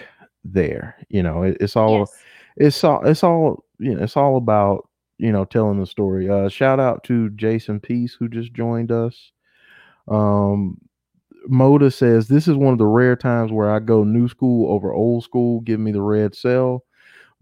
[0.45, 2.23] there you know it, it's all yes.
[2.55, 4.87] it's all it's all you know it's all about
[5.17, 6.29] you know telling the story.
[6.29, 9.31] Uh shout out to jason peace who just joined us.
[10.07, 10.79] Um
[11.49, 14.93] moda says this is one of the rare times where i go new school over
[14.93, 15.61] old school.
[15.61, 16.83] Give me the red cell.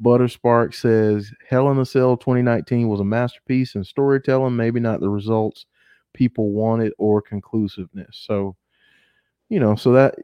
[0.04, 5.10] Butterspark says hell in a cell 2019 was a masterpiece in storytelling maybe not the
[5.10, 5.66] results
[6.14, 8.24] people wanted or conclusiveness.
[8.28, 8.56] So
[9.50, 10.16] you know so that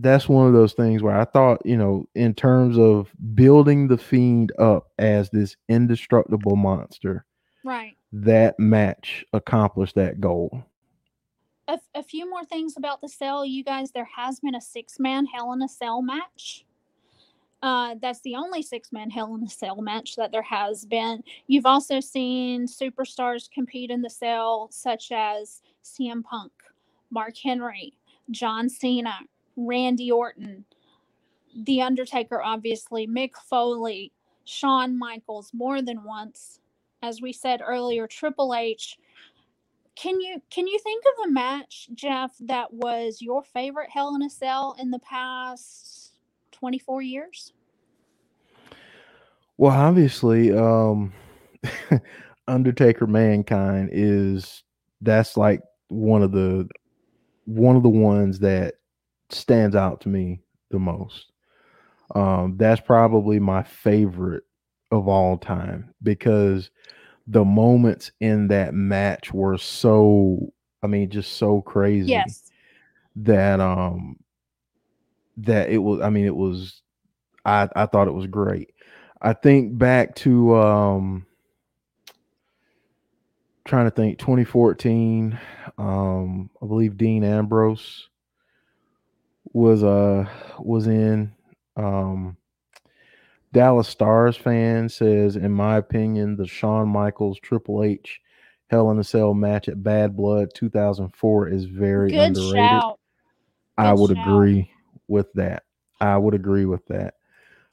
[0.00, 3.98] that's one of those things where I thought, you know, in terms of building the
[3.98, 7.24] fiend up as this indestructible monster,
[7.64, 7.96] Right.
[8.12, 10.64] that match accomplished that goal.
[11.68, 13.90] A, a few more things about the cell, you guys.
[13.90, 16.66] There has been a six man Hell in a Cell match.
[17.62, 21.22] Uh, that's the only six man Hell in a Cell match that there has been.
[21.46, 26.52] You've also seen superstars compete in the cell, such as CM Punk,
[27.10, 27.94] Mark Henry,
[28.30, 29.20] John Cena,
[29.56, 30.64] Randy Orton,
[31.54, 34.12] The Undertaker, obviously, Mick Foley,
[34.44, 36.60] Shawn Michaels, more than once.
[37.02, 38.98] As we said earlier, Triple H.
[39.94, 44.22] Can you can you think of a match, Jeff, that was your favorite Hell in
[44.22, 46.14] a Cell in the past
[46.50, 47.52] twenty four years?
[49.56, 51.12] Well, obviously, um
[52.48, 54.64] Undertaker Mankind is
[55.00, 56.68] that's like one of the
[57.44, 58.74] one of the ones that
[59.34, 61.32] stands out to me the most.
[62.14, 64.44] Um that's probably my favorite
[64.90, 66.70] of all time because
[67.26, 72.50] the moments in that match were so I mean just so crazy Yes.
[73.16, 74.18] that um
[75.38, 76.82] that it was I mean it was
[77.44, 78.72] I I thought it was great.
[79.22, 81.26] I think back to um
[83.64, 85.38] trying to think 2014
[85.78, 88.08] um I believe Dean Ambrose
[89.52, 90.26] was uh
[90.58, 91.32] was in
[91.76, 92.36] um
[93.52, 98.20] Dallas Stars fan says in my opinion the Shawn Michaels Triple H
[98.68, 102.54] Hell in a Cell match at Bad Blood 2004 is very Good underrated.
[102.56, 102.98] shout.
[103.76, 104.26] I Good would shout.
[104.26, 104.70] agree
[105.06, 105.64] with that.
[106.00, 107.14] I would agree with that.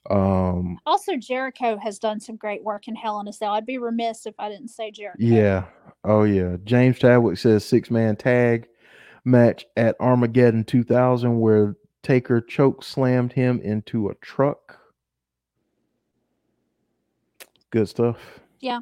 [0.10, 3.54] Um, Also, Jericho has done some great work in Hell in a Cell.
[3.54, 5.24] I'd be remiss if I didn't say Jericho.
[5.24, 5.66] yeah.
[6.04, 6.58] Oh yeah.
[6.64, 8.68] James Chadwick says six man tag
[9.24, 14.78] match at Armageddon 2000 where Taker choke slammed him into a truck.
[17.70, 18.40] Good stuff.
[18.60, 18.80] Yeah.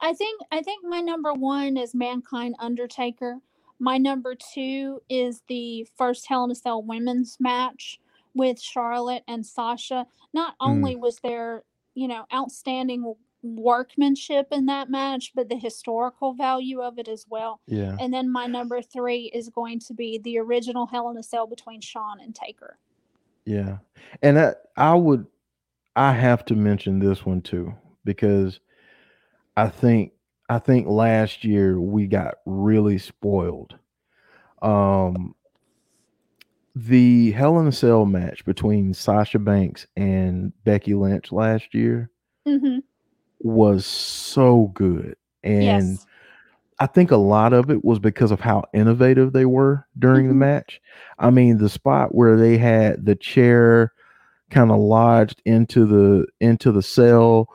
[0.00, 3.38] I think I think my number one is Mankind Undertaker.
[3.78, 8.00] My number two is the first Hell in a Cell women's match
[8.34, 10.06] with Charlotte and Sasha.
[10.32, 10.68] Not Mm.
[10.68, 11.64] only was there,
[11.94, 13.14] you know, outstanding
[13.54, 17.60] workmanship in that match, but the historical value of it as well.
[17.66, 17.96] Yeah.
[18.00, 21.46] And then my number three is going to be the original Hell in a Cell
[21.46, 22.78] between Shawn and Taker.
[23.44, 23.78] Yeah.
[24.22, 25.26] And I, I would
[25.94, 27.74] I have to mention this one too
[28.04, 28.60] because
[29.56, 30.12] I think
[30.48, 33.76] I think last year we got really spoiled.
[34.62, 35.34] Um
[36.74, 42.10] the Hell in a Cell match between Sasha Banks and Becky Lynch last year
[42.46, 42.78] Mm-hmm.
[43.40, 45.16] Was so good.
[45.44, 46.06] And Yes.
[46.78, 50.34] I think a lot of it was because of how innovative they were during the
[50.34, 50.38] Mhm.
[50.38, 50.80] match.
[51.18, 53.92] I mean, the spot where they had the chair
[54.50, 57.48] kind of lodged into the into the cell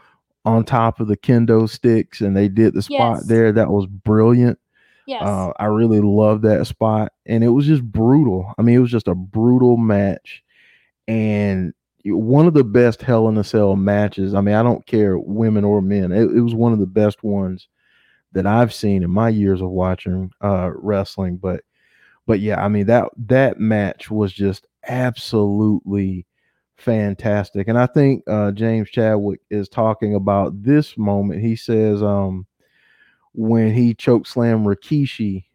[0.43, 3.27] on top of the kendo sticks, and they did the spot Yes.
[3.27, 3.51] there.
[3.51, 4.57] That was brilliant.
[5.05, 5.21] Yes.
[5.23, 8.53] Uh, I really loved that spot, and it was just brutal.
[8.57, 10.43] I mean, it was just a brutal match,
[11.07, 11.73] and
[12.05, 14.33] one of the best Hell in a Cell matches.
[14.33, 16.11] I mean, I don't care women or men.
[16.11, 17.67] It, it was one of the best ones
[18.33, 21.37] that I've seen in my years of watching uh, wrestling.
[21.37, 21.61] But,
[22.25, 26.25] but yeah, I mean that that match was just absolutely
[26.77, 31.41] fantastic, and I think uh, James Chadwick is talking about this moment.
[31.41, 32.47] He says, um,
[33.33, 35.45] when he choke slam Rikishi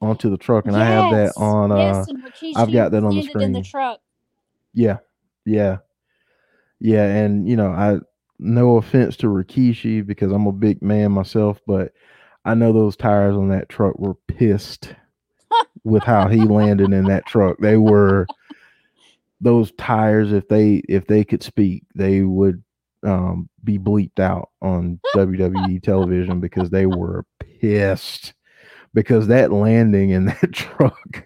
[0.00, 1.72] onto the truck, and I have that on.
[1.72, 3.62] Uh, yes, I've got that on the the screen.
[3.64, 4.00] truck.
[4.72, 4.98] Yeah,
[5.44, 5.78] yeah,
[6.80, 7.98] yeah, and you know, I
[8.38, 11.92] no offense to Rikishi because I'm a big man myself, but
[12.44, 14.94] I know those tires on that truck were pissed
[15.84, 17.56] with how he landed in that truck.
[17.58, 18.26] They were
[19.40, 20.32] those tires.
[20.32, 22.62] If they if they could speak, they would
[23.04, 28.34] um, be bleeped out on WWE television because they were pissed
[28.94, 31.24] because that landing in that truck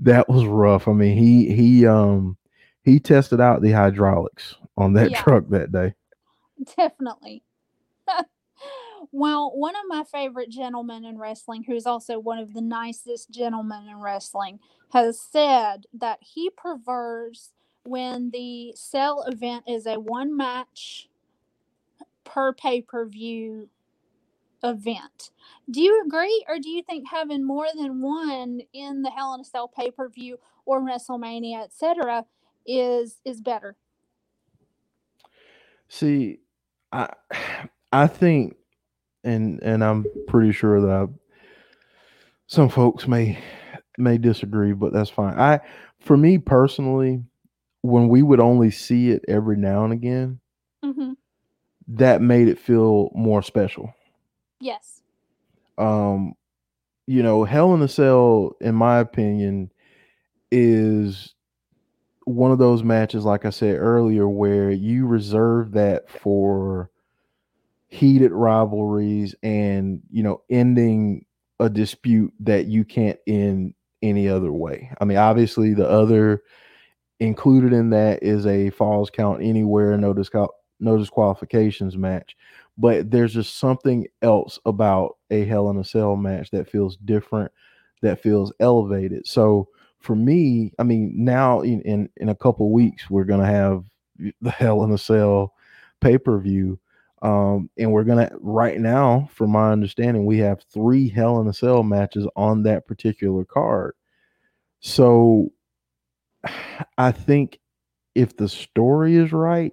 [0.00, 0.88] that was rough.
[0.88, 2.36] I mean, he he um
[2.82, 5.14] he tested out the hydraulics on that Yeah.
[5.14, 5.94] truck that day.
[6.76, 7.44] Definitely.
[9.12, 13.88] well, one of my favorite gentlemen in wrestling, who's also one of the nicest gentlemen
[13.88, 14.60] in wrestling,
[14.92, 17.50] has said that he prefers
[17.84, 21.08] when the cell event is a one match
[22.24, 23.68] per pay per view
[24.64, 25.30] event.
[25.70, 29.42] Do you agree, or do you think having more than one in the Hell in
[29.42, 32.26] a Cell pay per view or WrestleMania, etc.,
[32.66, 33.76] is is better?
[35.92, 36.38] See,
[36.90, 37.10] I
[37.92, 38.56] I think,
[39.24, 41.06] and and I'm pretty sure that I,
[42.46, 43.38] some folks may
[43.98, 45.38] may disagree, but that's fine.
[45.38, 45.60] I,
[46.00, 47.22] for me personally,
[47.82, 50.40] when we would only see it every now and again,
[50.82, 51.12] hmm
[51.88, 53.92] that made it feel more special.
[54.60, 55.02] Yes.
[55.76, 56.32] um
[57.06, 59.70] you know hell in a cell in my opinion
[60.50, 61.34] is
[62.24, 66.90] one of those matches like i said earlier where you reserve that for
[67.88, 71.24] heated rivalries and you know ending
[71.60, 76.42] a dispute that you can't end any other way i mean obviously the other
[77.20, 82.36] included in that is a falls count anywhere no disqual- no disqualifications match
[82.78, 87.52] but there's just something else about a Hell in a Cell match that feels different,
[88.00, 89.26] that feels elevated.
[89.26, 89.68] So
[90.02, 93.84] for me, I mean, now in in, in a couple weeks we're gonna have
[94.40, 95.54] the Hell in a Cell
[96.00, 96.78] pay per view,
[97.22, 101.52] um, and we're gonna right now, from my understanding, we have three Hell in a
[101.52, 103.94] Cell matches on that particular card.
[104.80, 105.52] So
[106.98, 107.60] I think
[108.14, 109.72] if the story is right,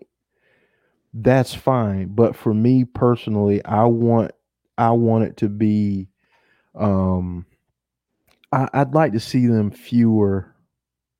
[1.13, 2.09] that's fine.
[2.09, 4.31] But for me personally, I want
[4.77, 6.07] I want it to be
[6.75, 7.45] um
[8.51, 10.55] I, I'd like to see them fewer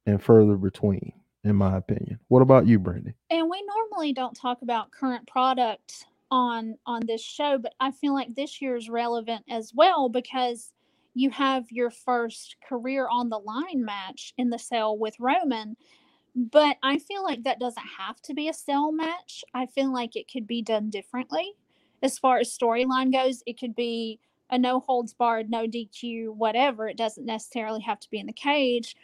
[0.05, 1.13] and further between,
[1.43, 2.19] in my opinion.
[2.27, 3.13] What about you, Brandy?
[3.29, 8.13] And we normally don't talk about current product on on this show, but I feel
[8.13, 10.71] like this year is relevant as well because
[11.15, 15.75] you have your first career on the line match in the cell with Roman.
[16.35, 19.43] But I feel like that doesn't have to be a cell match.
[19.53, 21.53] I feel like it could be done differently.
[22.01, 24.19] As far as storyline goes, it could be
[24.49, 26.87] a no holds barred, no DQ, whatever.
[26.87, 28.95] It doesn't necessarily have to be in the cage.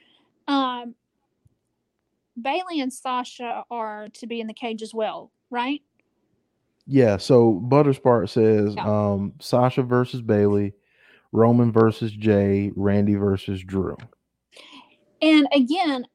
[0.47, 0.95] Um,
[2.41, 5.81] Bayley and Sasha are to be in the cage as well, right?
[6.87, 9.13] Yeah, so Butterspark says Yeah.
[9.13, 10.73] um Sasha versus Bayley,
[11.31, 13.97] Roman versus Jey, Randy versus Drew.
[15.21, 16.05] And again,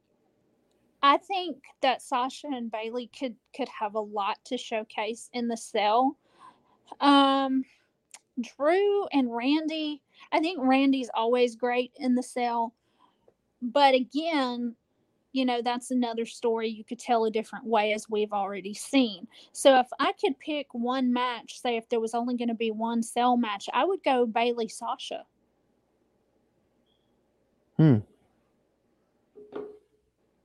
[1.02, 5.56] I think that Sasha and Bayley could could have a lot to showcase in the
[5.56, 6.16] cell.
[7.00, 7.64] Um
[8.42, 12.74] Drew and Randy, I think Randy's always great in the cell.
[13.62, 14.74] But again,
[15.32, 19.26] you know, that's another story you could tell a different way as we've already seen.
[19.52, 22.70] So if I could pick one match, say if there was only going to be
[22.70, 25.24] one cell match, I would go Bayley Sasha.
[27.76, 27.98] Hmm.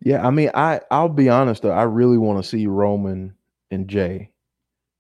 [0.02, 3.34] Yeah, I mean, I I'll be honest though, I really want to see Roman
[3.72, 4.30] and Jey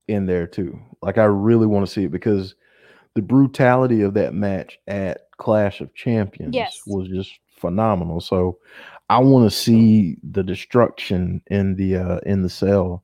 [0.08, 0.80] in there too.
[1.02, 2.56] Like I really want to see it because
[3.16, 6.82] the brutality of that match at Clash of Champions Yes.
[6.86, 8.22] was just phenomenal.
[8.22, 8.60] So
[9.10, 13.04] I want to see the destruction in the uh in the cell.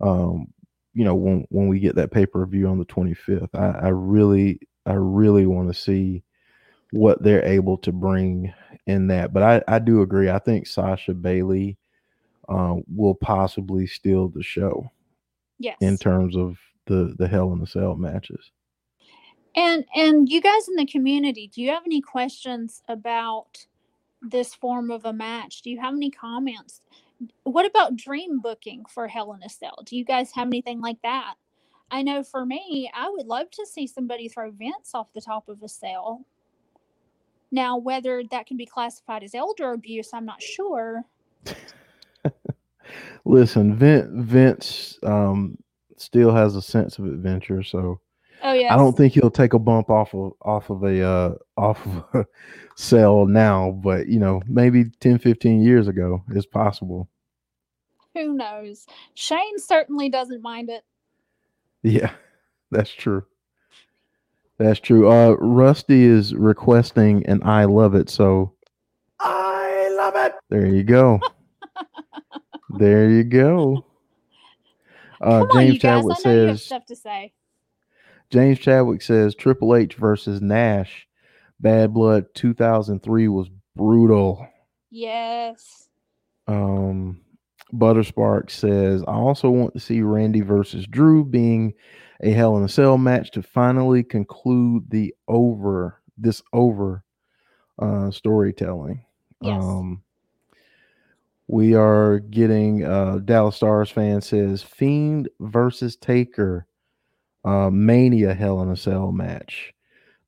[0.00, 0.48] Um,
[0.94, 3.54] you know, when when we get that pay-per-view on the 25th.
[3.54, 6.22] I, I really I really want to see
[6.92, 8.52] what they're able to bring
[8.86, 9.32] in that.
[9.32, 10.30] But I, I do agree.
[10.30, 11.76] I think Sasha Bayley
[12.48, 14.90] uh, will possibly steal the show
[15.58, 15.76] Yes.
[15.80, 18.50] in terms of the the Hell in the Cell matches.
[19.56, 23.66] And and you guys in the community, do you have any questions about
[24.20, 25.62] this form of a match?
[25.62, 26.82] Do you have any comments?
[27.44, 29.82] What about dream booking for Hell in a Cell?
[29.86, 31.34] Do you guys have anything like that?
[31.90, 35.48] I know for me, I would love to see somebody throw Vince off the top
[35.48, 36.26] of a cell.
[37.52, 41.04] Now, whether that can be classified as elder abuse, I'm not sure.
[43.24, 45.56] Listen, Vince, Vince um,
[45.96, 48.00] still has a sense of adventure, so
[48.42, 48.72] Oh yeah.
[48.72, 52.04] I don't think he'll take a bump off of off of a uh, off of
[52.14, 52.26] a
[52.76, 57.08] cell now, but you know, maybe 10, 15 years ago is possible.
[58.14, 58.86] Who knows?
[59.14, 60.84] Shane certainly doesn't mind it.
[61.82, 62.10] Yeah,
[62.70, 63.24] that's true.
[64.58, 65.10] That's true.
[65.10, 68.08] Uh, Rusty is requesting and I love it.
[68.08, 68.54] So
[69.20, 70.32] I love it.
[70.48, 71.20] there you go.
[72.78, 73.84] there you go.
[75.20, 75.80] Uh, Come on, James you guys.
[75.80, 77.32] Chadwick I know you have says stuff to say.
[78.30, 81.06] James Chadwick says Triple H versus Nash,
[81.60, 84.46] Bad Blood 2003 was brutal.
[84.90, 85.88] Yes.
[86.46, 87.20] Um,
[87.72, 91.74] Butterspark says, I also want to see Randy versus Drew being
[92.20, 97.04] a Hell in a Cell match to finally conclude the over this over
[97.78, 99.04] uh, storytelling.
[99.40, 99.62] Yes.
[99.62, 100.02] Um,
[101.48, 106.65] we are getting uh, Dallas Stars fan says Fiend versus Taker,
[107.46, 109.72] uh, Mania Hell in a Cell match.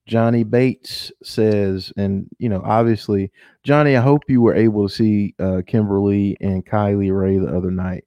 [0.07, 3.31] Johnny Bates says, and you know, obviously,
[3.63, 7.55] Johnny, I hope you were able to see uh, Kimber Lee and Kylie Rae the
[7.55, 8.05] other night.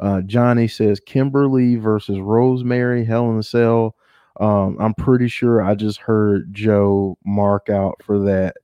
[0.00, 3.94] Uh, Johnny says Kimber Lee versus Rosemary, Hell in a Cell.
[4.40, 8.56] Um, I'm pretty sure I just heard Joe mark out for that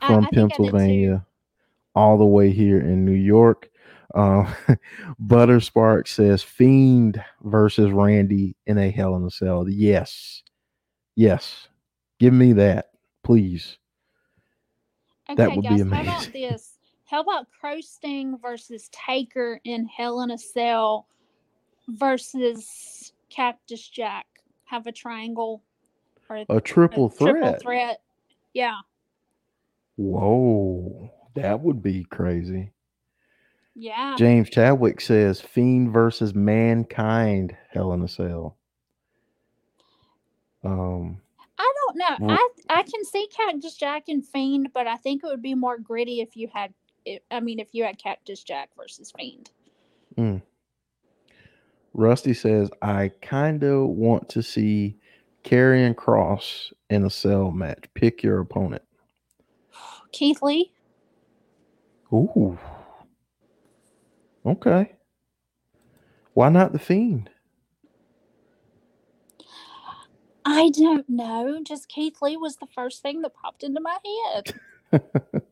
[0.00, 0.30] from I I.
[0.32, 1.26] Pennsylvania
[1.94, 3.69] all the way here in New York.
[4.14, 4.52] Uh,
[5.24, 9.68] Butterspark says Fiend versus Randy in a Hell in a Cell.
[9.68, 10.42] Yes,
[11.16, 11.68] yes,
[12.18, 12.90] give me that,
[13.22, 13.78] please.
[15.28, 16.78] Okay, would be guys, how about this?
[17.06, 21.06] How about Crow Sting versus Taker in Hell in a Cell
[21.88, 24.26] versus Cactus Jack?
[24.64, 25.62] Have a triangle
[26.28, 27.34] or a, A triple a threat.
[27.34, 28.00] triple threat.
[28.54, 28.76] Yeah.
[29.96, 32.72] Whoa, that would be crazy.
[33.80, 34.14] Yeah.
[34.18, 38.58] James Chadwick says Fiend versus Mankind, Hell in a Cell.
[40.62, 41.18] Um,
[41.58, 42.26] I don't know.
[42.26, 45.54] Well- I I can see Cactus Jack and Fiend, but I think it would be
[45.54, 46.74] more gritty if you had.
[47.06, 49.50] It, I mean, if you had Cactus Jack versus Fiend.
[51.94, 54.98] Rusty says I kind of want to see
[55.42, 57.84] Karrion Kross in a cell match.
[57.94, 58.82] Pick your opponent.
[60.12, 60.70] Keith Lee.
[62.12, 62.58] Ooh.
[64.46, 64.92] Okay.
[66.34, 67.30] Why not the Fiend?
[70.44, 71.60] I don't know.
[71.64, 73.98] Just Keith Lee was the first thing that popped into my
[74.34, 74.54] head.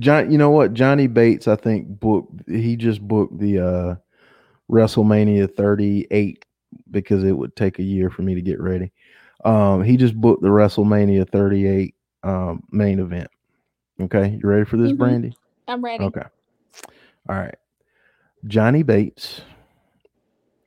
[0.00, 0.74] John, you know what?
[0.74, 2.48] Johnny Bates, I think, booked.
[2.48, 3.94] He just booked the uh,
[4.70, 6.44] WrestleMania 38
[6.90, 8.92] because it would take a year for me to get ready.
[9.44, 13.28] Um, he just booked the WrestleMania 38 um, main event.
[14.00, 14.98] Okay, you ready for this, Mhm.
[14.98, 15.36] Brandy?
[15.68, 16.04] I'm ready.
[16.04, 16.24] Okay.
[17.28, 17.54] All right.
[18.46, 19.40] Johnny Bates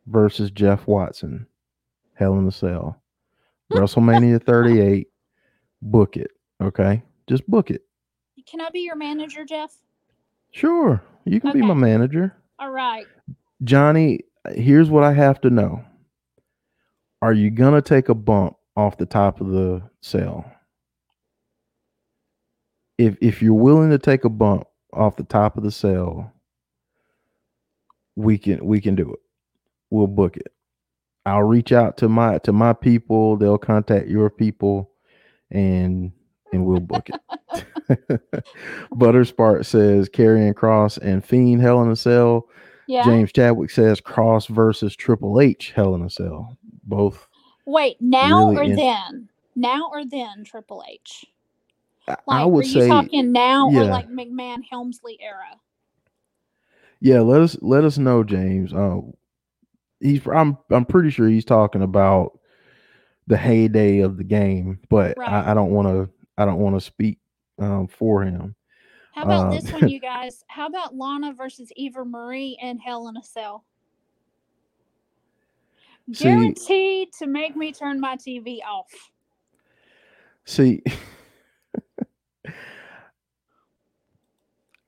[0.07, 1.47] versus Jeff Watson.
[2.15, 3.01] Hell in the Cell.
[3.73, 5.07] WrestleMania 38.
[5.82, 6.32] Book it.
[6.61, 7.03] Okay.
[7.28, 7.84] Just book it.
[8.49, 9.75] Can I be your manager, Jeff?
[10.51, 12.34] Sure, you can be my manager.
[12.59, 13.05] All right.
[13.63, 14.21] Johnny,
[14.53, 15.84] here's what I have to know.
[17.21, 20.49] Are you gonna take a bump off the top of the cell?
[22.97, 26.32] If if you're willing to take a bump off the top of the cell,
[28.18, 29.20] we can we can do it.
[29.91, 30.51] We'll book it.
[31.26, 34.91] I'll reach out to my to my people, they'll contact your people
[35.51, 36.11] and
[36.51, 38.22] and we'll book it.
[38.95, 42.47] Butterspark says Karrion Kross and Fiend Hell in a Cell.
[42.88, 43.03] Yeah.
[43.03, 46.57] James Chadwick says Kross versus Triple H Hell in a Cell.
[46.84, 47.28] Both.
[47.65, 49.30] Wait, now really or in- then?
[49.55, 51.26] Now or then Triple H?
[52.07, 55.59] I- Like, I are would you say, talking now or like McMahon Helmsley era?
[56.99, 57.19] Yeah.
[57.21, 58.73] Let us let us know, James.
[58.73, 59.01] Uh,
[59.99, 60.25] he's.
[60.27, 60.57] I'm.
[60.69, 62.39] I'm pretty sure he's talking about
[63.27, 65.29] the heyday of the game, but Right.
[65.29, 66.09] I, I don't want to.
[66.37, 67.19] I don't want to speak
[67.59, 68.55] um, for him.
[69.13, 70.43] How about Uh, this one, you guys?
[70.47, 73.63] How about Lana versus Eva Marie and Hell in a Cell?
[76.13, 78.87] See- Guaranteed to make me turn my TV off.
[80.45, 80.81] See,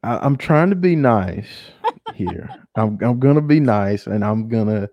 [0.04, 1.48] I, I'm trying to be nice
[2.16, 2.50] here.
[2.76, 4.90] I'm I'm gonna be nice, and I'm gonna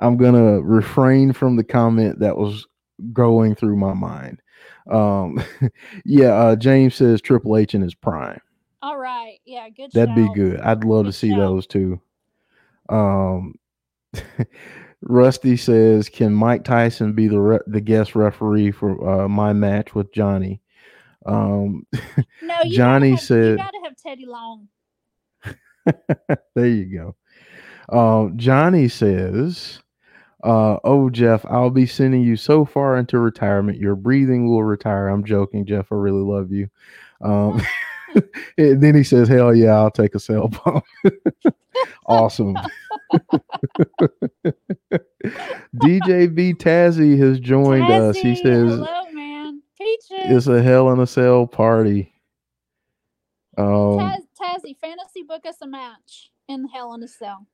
[0.00, 2.66] I'm gonna refrain from the comment that was
[3.12, 4.40] going through my mind.
[4.90, 5.42] Um,
[6.04, 8.40] yeah, uh, James says Triple H in his prime.
[8.82, 9.38] All right.
[9.44, 10.60] Yeah, good That'd be good.
[10.60, 12.00] I'd love to see those two.
[12.88, 13.54] Um,
[15.02, 19.94] Rusty says, "Can Mike Tyson be the re- the guest referee for uh, my match
[19.94, 20.60] with Johnny?"
[21.26, 21.86] Um,
[22.42, 24.68] No, you Johnny have, said- you gotta have Teddy Long.
[26.54, 27.14] there you
[27.90, 27.96] go.
[27.96, 29.80] Um, Johnny says,
[30.44, 35.08] uh, "Oh Jeff, I'll be sending you so far into retirement, your breathing will retire."
[35.08, 35.92] I'm joking, Jeff.
[35.92, 36.68] I really love you.
[37.20, 37.60] Um,
[38.58, 40.82] and then he says, "Hell yeah, I'll take a cell phone."
[42.06, 42.56] awesome.
[45.76, 48.16] DJ B Tazzy has joined us.
[48.16, 49.62] He says hello, man.
[49.76, 50.06] Peaches.
[50.10, 52.12] it's a hell in a cell party.
[53.58, 53.66] Um,
[53.98, 57.46] Taz, Tazzy, fantasy book us a match in Hell in a Cell.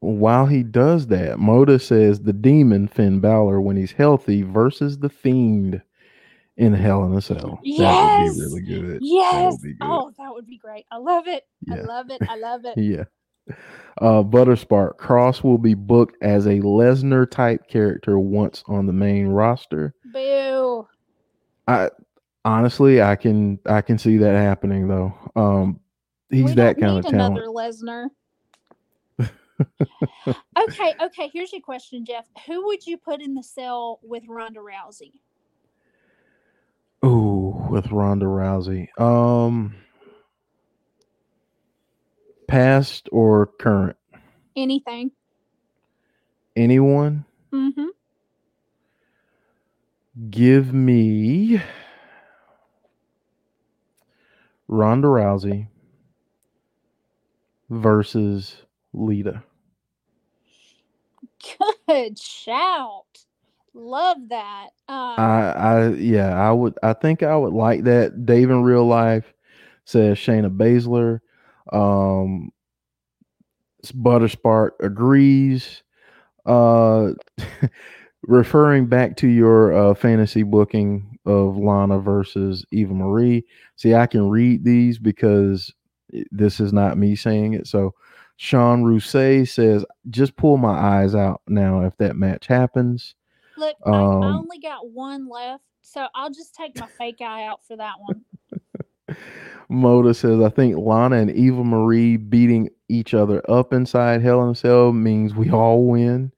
[0.00, 5.08] while he does that, Moda says the demon Finn Balor when he's healthy versus the
[5.08, 5.82] fiend
[6.56, 7.58] in Hell in a Cell.
[7.62, 8.00] That Yes!
[8.00, 9.02] would be really good.
[9.02, 9.56] That Yes.
[9.62, 9.88] be good.
[9.90, 10.86] Oh, that would be great.
[10.90, 11.44] I love it.
[11.70, 12.22] I love it.
[12.28, 12.78] I love it.
[12.80, 13.04] Yeah.
[13.98, 19.28] Uh, Butterspark Kross will be booked as a Lesnar type character once on the main
[19.28, 19.94] roster.
[20.12, 20.86] Boo.
[21.68, 21.90] I
[22.44, 25.14] honestly, I can I can see that happening though.
[25.36, 25.80] Um,
[26.30, 27.38] he's we that don't kind of talent.
[27.38, 28.08] another Lesnar.
[29.20, 31.30] okay, okay.
[31.32, 32.26] Here's your question, Jeff.
[32.46, 35.12] Who would you put in the cell with Ronda Rousey?
[37.04, 38.88] Ooh, with Ronda Rousey.
[39.00, 39.74] Um,
[42.48, 43.96] past or current?
[44.56, 45.10] Anything?
[46.56, 47.24] Anyone?
[47.52, 47.86] Mm-hmm.
[50.30, 51.60] Give me
[54.66, 55.68] Ronda Rousey
[57.70, 58.56] versus
[58.92, 59.42] Lita.
[61.88, 63.04] Good shout.
[63.74, 64.68] Love that.
[64.88, 66.78] Um, I, I, yeah, I would.
[66.82, 68.24] I think I would like that.
[68.24, 69.32] Dave in real life
[69.84, 71.20] says Shayna Baszler.
[71.72, 72.50] Um,
[73.84, 75.82] Butterspark agrees.
[76.46, 77.10] Uh,
[78.22, 83.44] referring back to your uh, fantasy booking of Lana versus Eva Marie.
[83.76, 85.72] See, I can read these because
[86.30, 87.66] this is not me saying it.
[87.66, 87.94] So,
[88.36, 93.14] Sean Rousset says, "Just pull my eyes out now if that match happens."
[93.56, 97.46] look, I, I um, only got one left, so I'll just take my fake eye
[97.46, 98.24] out for that one.
[99.70, 104.50] Moda says, I think Lana and Eva Marie beating each other up inside Hell in
[104.50, 106.30] a Cell means we all win.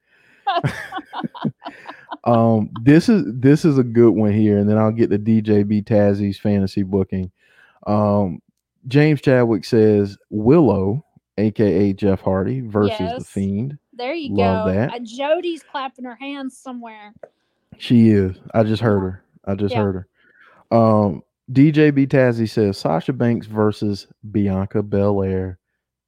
[2.24, 5.66] um, this is this is a good one here, and then I'll get the DJ
[5.66, 7.30] B Tazzy's fantasy booking.
[7.86, 8.40] Um,
[8.86, 11.04] James Chadwick says Willow,
[11.36, 13.78] aka Jeff Hardy, versus the Fiend.
[13.92, 14.72] There you Love go.
[14.72, 14.92] that.
[14.94, 17.12] Uh, Jody's clapping her hands somewhere.
[17.78, 18.36] She is.
[18.54, 19.22] I just heard her.
[19.44, 19.82] I just Yeah.
[19.82, 20.06] heard
[20.70, 20.76] her.
[20.76, 25.58] Um, DJ B Tazzy says Sasha Banks versus Bianca Belair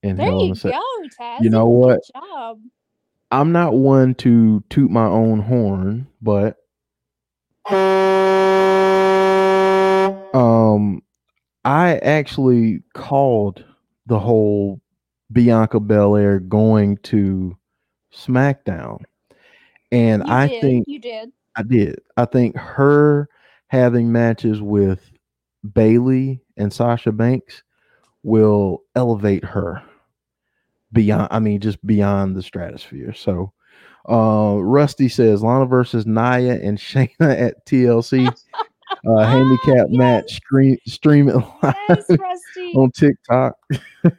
[0.02, 0.82] in There Hell you go,
[1.18, 1.42] Taz.
[1.42, 2.00] You know what?
[3.32, 6.56] I'm not one to toot my own horn, but
[10.34, 11.02] um
[11.64, 13.64] I actually called
[14.06, 14.80] the whole
[15.32, 17.56] Bianca Belair going to
[18.14, 19.02] SmackDown.
[19.92, 20.60] And You I did.
[20.60, 21.32] think you did.
[21.56, 22.00] I did.
[22.16, 23.28] I think her
[23.68, 25.10] having matches with
[25.74, 27.62] Bayley and Sasha Banks
[28.22, 29.82] will elevate her
[30.92, 33.52] beyond i mean just beyond the stratosphere so
[34.10, 38.42] uh rusty says lana versus nia and shayna at tlc
[39.08, 39.98] uh handicap yes.
[39.98, 42.10] match stream stream it live Yes,
[42.74, 43.54] on tiktok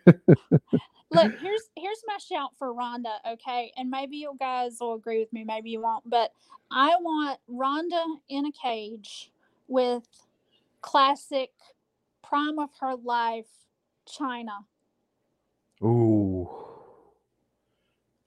[1.14, 3.74] Look, here's here's my shout for Ronda, okay?
[3.76, 6.32] And maybe you guys will agree with me, maybe you won't, but
[6.72, 9.30] I want Ronda in a cage
[9.68, 10.08] with
[10.80, 11.52] classic
[12.24, 13.50] prime of her life
[14.08, 14.64] Chyna.
[15.84, 16.50] Ooh.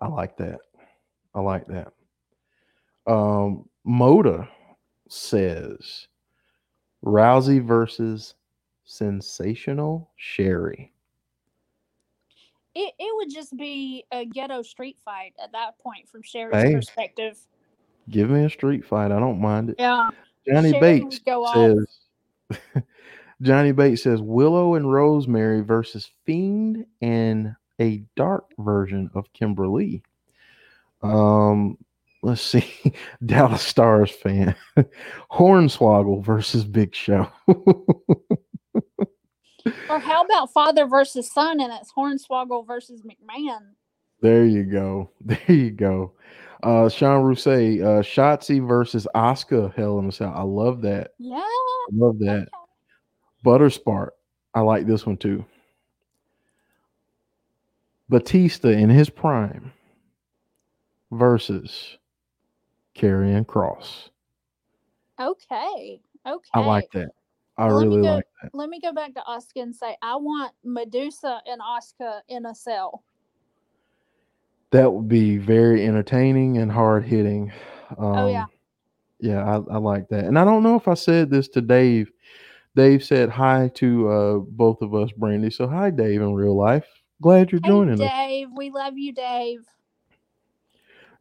[0.01, 0.59] I like that.
[1.35, 1.93] I like that.
[3.07, 4.47] Um Moda
[5.09, 6.07] says
[7.05, 8.35] Rousey versus
[8.85, 10.93] sensational Sherri.
[12.75, 16.75] It it would just be a ghetto street fight at that point from Sherri's Hey.
[16.75, 17.39] perspective.
[18.11, 19.13] Give me a street fight.
[19.13, 19.77] I don't mind it.
[19.79, 20.11] Yeah.
[20.47, 21.77] Johnny Sherri Bates would go off.
[22.51, 22.83] says
[23.43, 30.03] Johnny Bates says Willow and Rosemary versus Fiend and a dark version of Kimber Lee.
[31.03, 31.79] Um
[32.25, 32.93] let's see.
[33.25, 34.55] Dallas Stars fan.
[35.31, 37.29] Hornswoggle versus Big Show.
[39.89, 43.61] Or how about father versus son and it's Hornswoggle versus McMahon?
[44.21, 45.11] There you go.
[45.23, 46.13] There you go.
[46.63, 50.35] Uh Sean Rousset, uh Shotzi versus Asuka Hell in a Cell.
[50.37, 51.13] I love that.
[51.19, 51.37] Yeah.
[51.39, 52.41] I love that.
[52.41, 52.49] okay.
[53.43, 54.11] Butterspark.
[54.53, 55.43] I like this one too.
[58.11, 59.73] Batista in his prime
[61.11, 61.97] versus
[62.97, 64.11] Karrion Kross.
[65.21, 66.01] Okay.
[66.27, 66.51] Okay.
[66.55, 67.11] I like that.
[67.57, 68.51] I Let really go- like that.
[68.55, 72.55] Let me go back to Asuka and say I want Medusa and Asuka in a
[72.55, 73.03] cell.
[74.71, 77.53] That would be very entertaining and hard hitting.
[77.99, 78.47] Um, Oh, yeah.
[79.21, 80.25] Yeah, I, I like that.
[80.25, 82.11] And I don't know if I said this to Dave.
[82.75, 85.51] Dave said hi to uh, both of us, Brandy.
[85.51, 86.85] So hi, Dave, in real life.
[87.23, 88.11] Glad you're Hey, joining us.
[88.11, 89.61] Dave, we love you, Dave.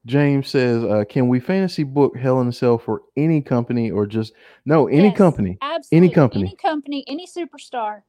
[0.05, 4.05] James says, uh, "Can we fantasy book Hell in a Cell for any company or
[4.05, 4.33] just
[4.65, 6.09] no any Yes, company, Absolutely.
[6.09, 6.45] company.
[6.47, 8.01] Any company, any superstar.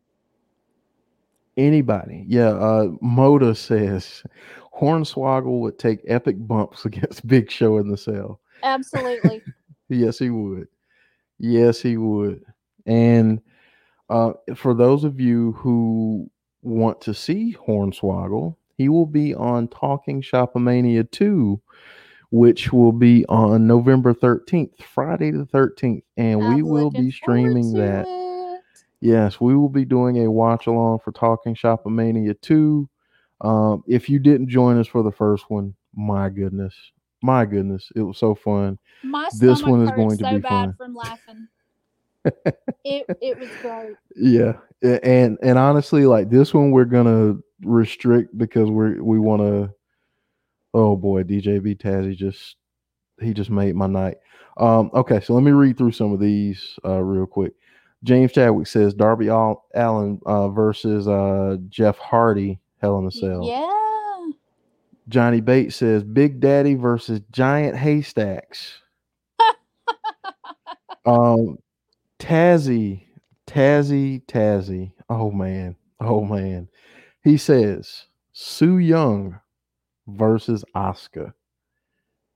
[1.57, 2.49] anybody?" Yeah.
[2.51, 4.25] Uh, Moda says,
[4.79, 9.43] "Hornswoggle would take epic bumps against Big Show in the cell." Absolutely.
[9.91, 10.67] Yes, he would.
[11.39, 12.43] Yes, he would.
[12.87, 13.43] And
[14.09, 16.31] uh, for those of you who
[16.63, 21.61] want to see Hornswoggle, he will be on Talking Shopomania 2,
[22.31, 26.03] which will be on November 13th, Friday the 13th.
[26.17, 28.07] And we I'm will be streaming that.
[28.09, 28.61] it.
[29.01, 32.89] Yes, we will be doing a watch along for Talking Shopomania 2.
[33.41, 36.75] Um, if you didn't join us for the first one, my goodness.
[37.23, 37.91] My goodness.
[37.95, 38.79] It was so fun.
[39.03, 40.75] My This one is going to so be bad fun.
[40.75, 41.49] from laughing.
[42.85, 43.97] it it was great.
[44.17, 49.75] Yeah, and and honestly, like this one, we're gonna restrict because we're we want to.
[50.73, 52.57] Oh boy, DJB Tazzy just
[53.21, 54.17] he just made my night.
[54.57, 57.55] Um, okay, so let me read through some of these uh, real quick.
[58.03, 63.47] James Chadwick says Darby Al- Allin uh, versus uh, Jeff Hardy, Hell in a Cell.
[63.47, 63.71] Yeah.
[65.09, 68.81] Johnny Bates says Big Daddy versus Giant Haystacks.
[71.07, 71.59] um,
[72.19, 73.05] Tazzy,
[73.47, 74.93] Tazzy, Tazzy.
[75.09, 76.69] Oh man, oh man.
[77.25, 79.39] He says Su Yung
[80.07, 81.33] versus Asuka.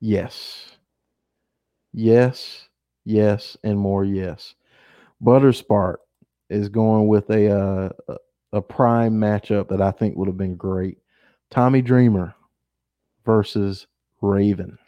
[0.00, 0.64] Yes,
[1.92, 2.68] yes,
[3.04, 4.54] yes, and more yes.
[5.22, 5.96] Butterspark
[6.50, 8.16] is going with a uh, a-
[8.54, 10.96] a prime matchup that I think would have been great.
[11.50, 12.34] Tommy Dreamer
[13.26, 13.86] versus
[14.22, 14.78] Raven.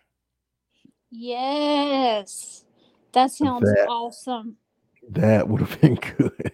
[1.10, 2.64] Yes.
[3.12, 4.56] That sounds That- awesome.
[5.10, 6.52] That would have been good.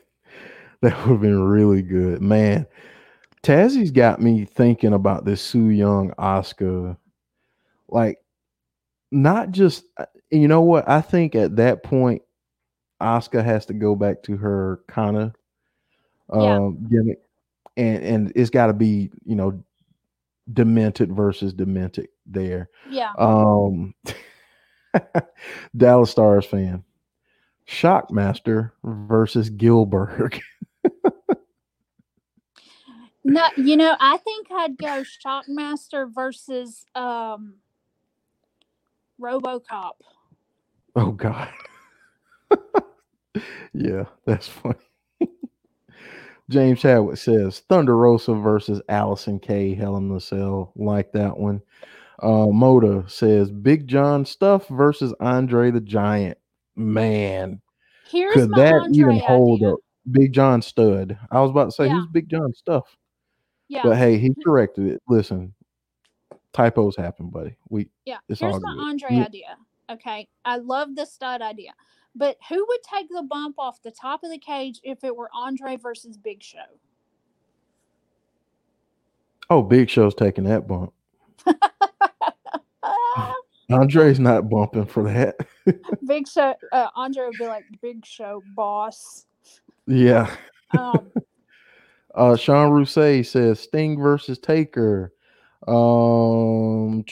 [0.81, 2.21] That would have been really good.
[2.21, 2.67] Man,
[3.43, 6.97] Tazzy's got me thinking about this Su Yung Asuka.
[7.89, 8.19] Like,
[9.13, 10.89] not just, uh, you know what?
[10.89, 12.23] I think at that point,
[13.01, 15.35] Asuka has to go back to her kind of
[16.33, 16.57] Yeah.
[16.57, 17.21] um, gimmick.
[17.77, 19.63] And, and it's got to be, you know,
[20.53, 22.71] demented versus demented there.
[22.91, 23.13] Yeah.
[23.19, 23.95] Um,
[25.77, 26.83] Dallas Stars fan.
[27.69, 30.41] Shockmaster versus Gilbert.
[33.29, 37.57] No, you know, I think I'd go Shockmaster versus um
[39.21, 39.93] RoboCop.
[40.97, 41.49] oh God.
[43.75, 44.77] yeah, that's funny.
[46.51, 49.75] James Chadwick says Thunder Rosa versus Allysin Kay.
[49.75, 50.73] Hell in the Cell.
[50.77, 51.61] Like that one.
[52.23, 56.39] Uh, Moda says Big John Stuff versus Andre the Giant.
[56.77, 57.61] Man,
[58.11, 59.73] Here's could my that Andre even hold idea.
[59.75, 59.81] up?
[60.13, 61.19] Big John Stud.
[61.33, 61.95] I was about to say Yeah.
[61.95, 62.97] who's Big John Stuff,
[63.69, 63.83] Yeah.
[63.85, 65.03] but hey, he corrected it.
[65.09, 65.53] Listen,
[66.53, 67.57] typos happen, buddy.
[67.69, 68.19] We Yeah.
[68.29, 68.71] It's Here's my.
[68.79, 69.25] Andre Yeah.
[69.25, 69.57] idea.
[69.91, 70.29] Okay.
[70.45, 71.73] I love the stud idea.
[72.15, 75.29] But who would take the bump off the top of the cage if it were
[75.35, 76.59] Andre versus Big Show?
[79.51, 80.93] oh, Big Show's taking that bump.
[83.71, 85.37] Andre's not bumping for that.
[86.07, 89.27] Big Show, uh, Andre would be like, Big Show boss.
[89.87, 90.35] yeah.
[90.77, 91.11] Um,
[92.17, 95.13] Uh, Sean Rousset says Sting versus Taker.
[95.69, 97.05] Um,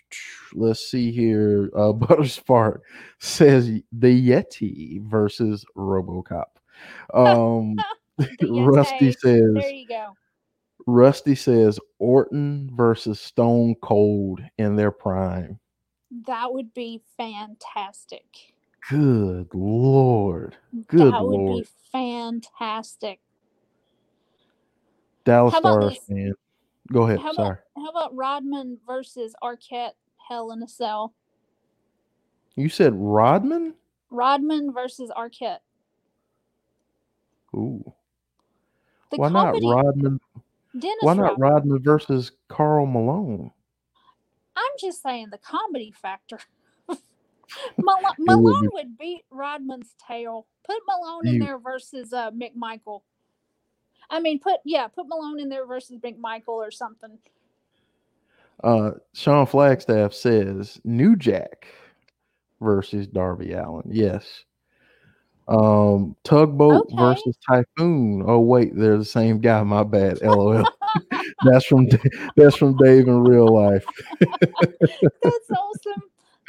[0.54, 1.70] let's see here.
[1.74, 2.80] Uh, Butterspark
[3.18, 6.44] says the Yeti versus RoboCop.
[7.12, 7.76] Um,
[8.48, 10.16] Rusty says there you go.
[10.86, 15.58] Rusty says Orton versus Stone Cold in their prime.
[16.26, 18.24] That would be fantastic.
[18.88, 21.64] Good lord, good that would lord.
[21.64, 23.20] be fantastic.
[25.26, 26.32] Dallas How Stars fan.
[26.90, 27.18] Go ahead.
[27.18, 27.48] How Sorry.
[27.48, 29.92] about how about Rodman versus Arquette
[30.28, 31.12] Hell in a Cell?
[32.54, 33.74] You said Rodman.
[34.08, 35.58] Rodman versus Arquette.
[37.54, 37.92] Ooh.
[39.10, 40.20] The Why not Rodman?
[40.72, 41.50] Dennis Why not Rodman.
[41.50, 43.50] Rodman versus Karl Malone?
[44.56, 46.38] I'm just saying the comedy factor.
[47.78, 50.46] Malone would beat Rodman's tail.
[50.64, 53.02] Put Malone in there versus uh, McMichael.
[54.10, 57.18] I mean, put yeah, put Malone in there versus McMichael or something.
[58.62, 61.66] Uh, Sean Flagstaff says New Jack
[62.60, 63.88] versus Darby Allin.
[63.90, 64.44] Yes.
[65.48, 66.96] Um, Tugboat Okay.
[66.96, 68.24] versus Typhoon.
[68.26, 69.62] Oh wait, they're the same guy.
[69.62, 70.20] My bad.
[70.22, 70.64] LOL.
[71.44, 71.88] that's from
[72.36, 73.84] that's from Dave in real life.
[74.20, 76.02] That's awesome.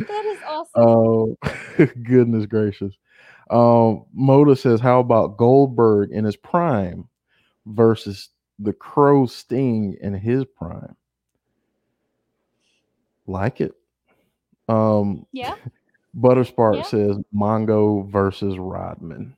[0.07, 0.71] That is awesome.
[0.75, 1.37] Oh,
[2.03, 2.93] goodness gracious.
[3.49, 7.07] Um, Moda says, how about Goldberg in his prime
[7.67, 10.95] versus the Crow Sting in his prime?
[13.27, 13.73] Like it.
[14.67, 15.55] Um, yeah.
[16.17, 16.83] Butterspark Yeah.
[16.83, 19.35] says Mongo versus Rodman.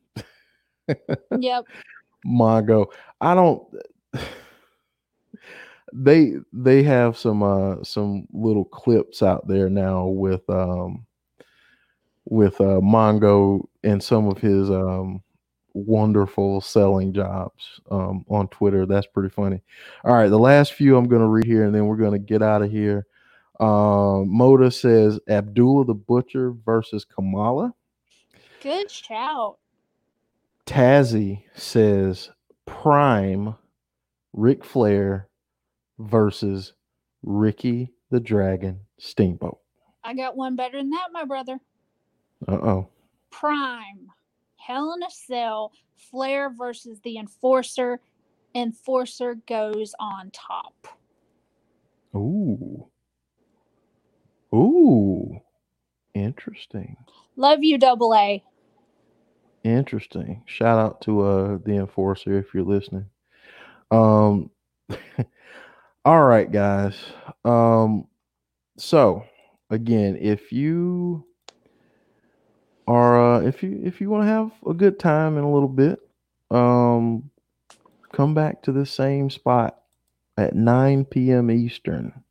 [1.37, 1.65] Yep.
[2.25, 2.87] Mongo.
[3.21, 3.63] I don't.
[5.91, 11.03] They they have some uh some little clips out there now with um
[12.25, 15.23] with uh Mongo and some of his um
[15.73, 18.85] wonderful selling jobs um on Twitter.
[18.85, 19.61] That's pretty funny.
[20.03, 22.61] All right, the last few I'm gonna read here and then we're gonna get out
[22.61, 23.05] of here.
[23.59, 27.73] Um Moda says Abdullah the Butcher versus Kamala.
[28.61, 29.57] Good shout.
[30.65, 32.29] Tazzy says
[32.65, 33.55] Prime
[34.33, 35.27] Ric Flair
[35.97, 36.73] versus
[37.23, 39.59] Ricky the Dragon Steamboat.
[40.03, 41.59] I got one better than that, my brother.
[42.47, 42.87] Uh oh.
[43.29, 44.11] Prime.
[44.69, 45.71] Hell in a Cell.
[45.95, 47.99] Flair versus the Enforcer.
[48.53, 50.87] Enforcer goes on top.
[52.15, 52.85] Ooh.
[54.53, 55.41] Ooh.
[56.13, 56.97] Interesting.
[57.35, 58.43] Love you, Double A.
[59.63, 60.43] Interesting.
[60.45, 63.05] Shout out to uh the enforcer if you're listening.
[63.89, 64.51] Um
[66.05, 66.95] all right guys.
[67.43, 68.05] Um
[68.77, 69.23] so
[69.71, 71.25] again, if you
[72.89, 75.69] are uh if you if you want to have a good time in a little
[75.69, 75.99] bit,
[76.51, 77.29] um
[78.11, 79.77] come back to the same spot
[80.37, 81.51] at 9 p.m.
[81.51, 82.23] Eastern.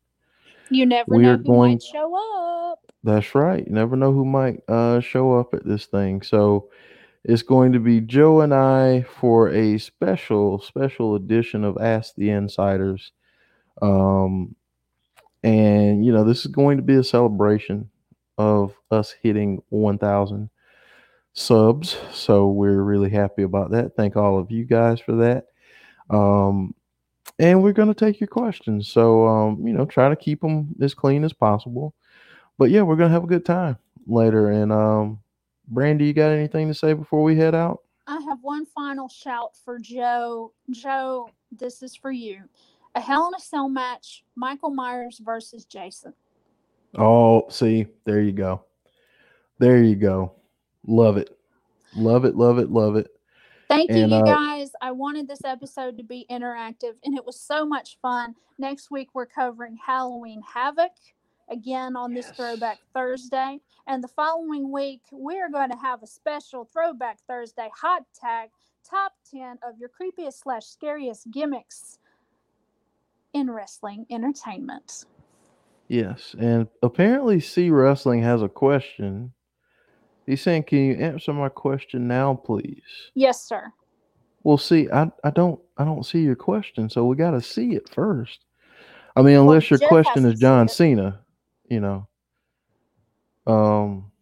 [0.70, 2.80] You never We know who going- might show up.
[3.04, 3.64] That's right.
[3.66, 6.20] You never know who might uh, show up at this thing.
[6.22, 6.68] So
[7.24, 12.30] it's going to be Joe and I for a special, special edition of Ask the
[12.30, 13.12] Insiders.
[13.80, 14.56] Um,
[15.44, 17.88] and, you know, this is going to be a celebration
[18.38, 20.48] of us hitting 1,000
[21.34, 21.96] subs.
[22.12, 23.94] So we're really happy about that.
[23.96, 25.46] Thank all of you guys for that.
[26.08, 26.74] Um,
[27.38, 28.88] and we're going to take your questions.
[28.88, 31.94] So, um, you know, try to keep them as clean as possible
[32.58, 34.50] but yeah, we're gonna have a good time later.
[34.50, 35.20] And um,
[35.68, 37.82] Brandy, you got anything to say before we head out?
[38.06, 40.52] I have one final shout for Joe.
[40.70, 42.42] Joe, this is for you.
[42.94, 46.12] A Hell in a Cell match, Michael Myers versus Jason.
[46.96, 48.64] Oh, see, there you go,
[49.58, 50.32] there you go.
[50.86, 51.36] Love it,
[51.94, 53.08] love it, love it, love it.
[53.68, 54.70] Thank you, And, you uh, guys.
[54.80, 58.34] I wanted this episode to be interactive, and it was so much fun.
[58.58, 60.92] Next week, we're covering Halloween Havoc
[61.50, 63.58] again on this Throwback Thursday.
[63.86, 68.50] And the following week, we're going to have a special Throwback Thursday hot tag
[68.88, 71.98] top 10 of your creepiest slash scariest gimmicks
[73.34, 75.04] in wrestling entertainment.
[75.88, 79.32] Yes, and apparently, C Wrestling has a question.
[80.26, 83.72] He's saying, "Can you answer my question now, please?" Yes, sir.
[84.42, 87.74] Well, see, I I don't I don't see your question, so we got to see
[87.74, 88.44] it first.
[89.16, 90.68] I mean, unless your Jeff question is John.
[90.68, 91.20] Cena,
[91.68, 92.06] you know.
[93.46, 94.12] Um,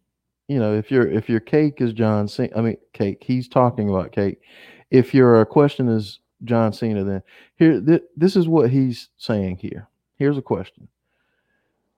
[0.47, 3.21] you know, if your if your cake is John Cena, I mean cake.
[3.21, 4.39] He's talking about cake.
[4.89, 7.21] If your uh, question is John Cena, then
[7.57, 9.89] here th- this is what he's saying here.
[10.15, 10.87] Here's a question.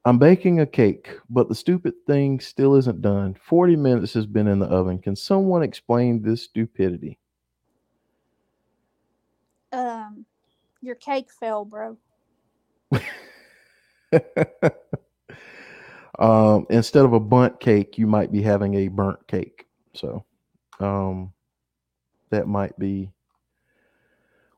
[0.06, 3.36] I'm baking a cake, but the stupid thing still isn't done.
[3.36, 5.00] 40 minutes has been in the oven.
[5.00, 7.20] Can someone explain this stupidity?
[9.72, 10.26] Um,
[10.82, 11.98] your cake fell, bro.
[16.18, 19.68] um, instead of a bundt cake, you might be having a burnt cake.
[19.94, 20.24] So,
[20.80, 21.34] um,
[22.30, 23.12] that might be.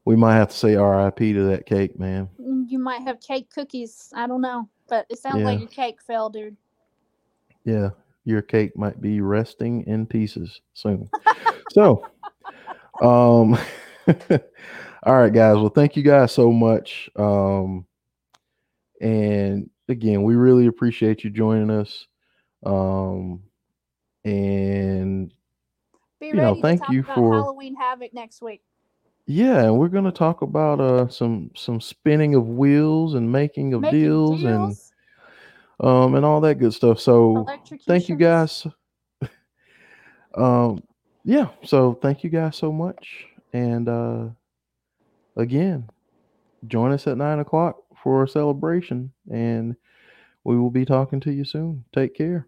[0.05, 2.27] We might have to say RIP to that cake, man.
[2.39, 4.11] Mm, You might have cake cookies.
[4.15, 6.57] I don't know, but it sounds like your cake fell, dude.
[7.65, 7.89] Yeah,
[8.25, 11.07] your cake might be resting in pieces soon.
[11.69, 12.03] so,
[12.99, 13.55] um,
[15.03, 15.57] all right, guys.
[15.57, 17.09] Well, thank you guys so much.
[17.15, 17.85] Um,
[18.99, 22.07] and again, we really appreciate you joining us.
[22.65, 23.43] Um,
[24.25, 25.31] and
[26.19, 28.63] Be You ready know, to thank talk you about for- Halloween Havoc next week.
[29.31, 33.81] Yeah, and we're gonna talk about uh some some spinning of wheels and making of
[33.81, 34.91] Making deals, deals,
[35.79, 36.99] and um and all that good stuff.
[36.99, 37.45] So
[37.87, 38.67] thank you guys.
[40.35, 40.83] um
[41.23, 43.25] yeah, so thank you guys so much.
[43.53, 44.25] And uh
[45.37, 45.89] again,
[46.67, 49.75] join us at nine o'clock for a celebration and
[50.43, 51.85] we will be talking to you soon.
[51.93, 52.47] Take care.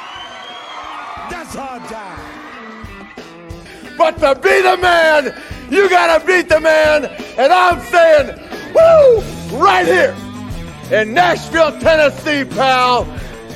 [3.97, 5.35] But to be the man,
[5.71, 7.05] you gotta beat the man.
[7.37, 8.37] And I'm saying,
[8.75, 10.15] woo, right here
[10.91, 13.07] in Nashville, Tennessee, pal,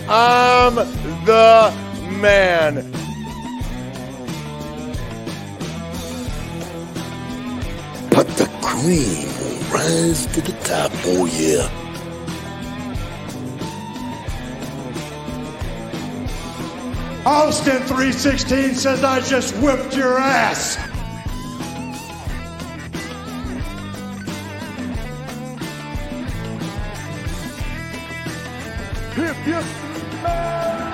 [0.09, 0.75] I'm
[1.25, 1.71] the
[2.19, 2.91] man.
[8.09, 11.84] But the cream will rise to the top, oh yeah.
[17.25, 20.77] Austin 316 says I just whipped your ass.
[29.17, 30.84] If you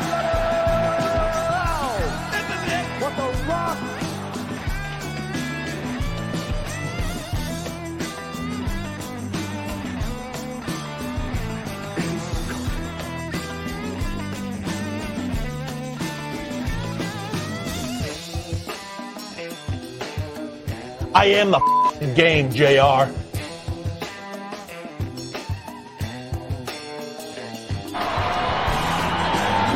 [21.13, 23.11] I am the game, JR.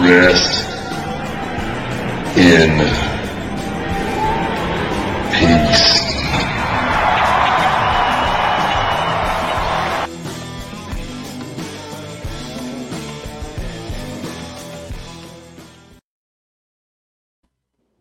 [0.01, 0.65] Rest
[2.37, 3.14] in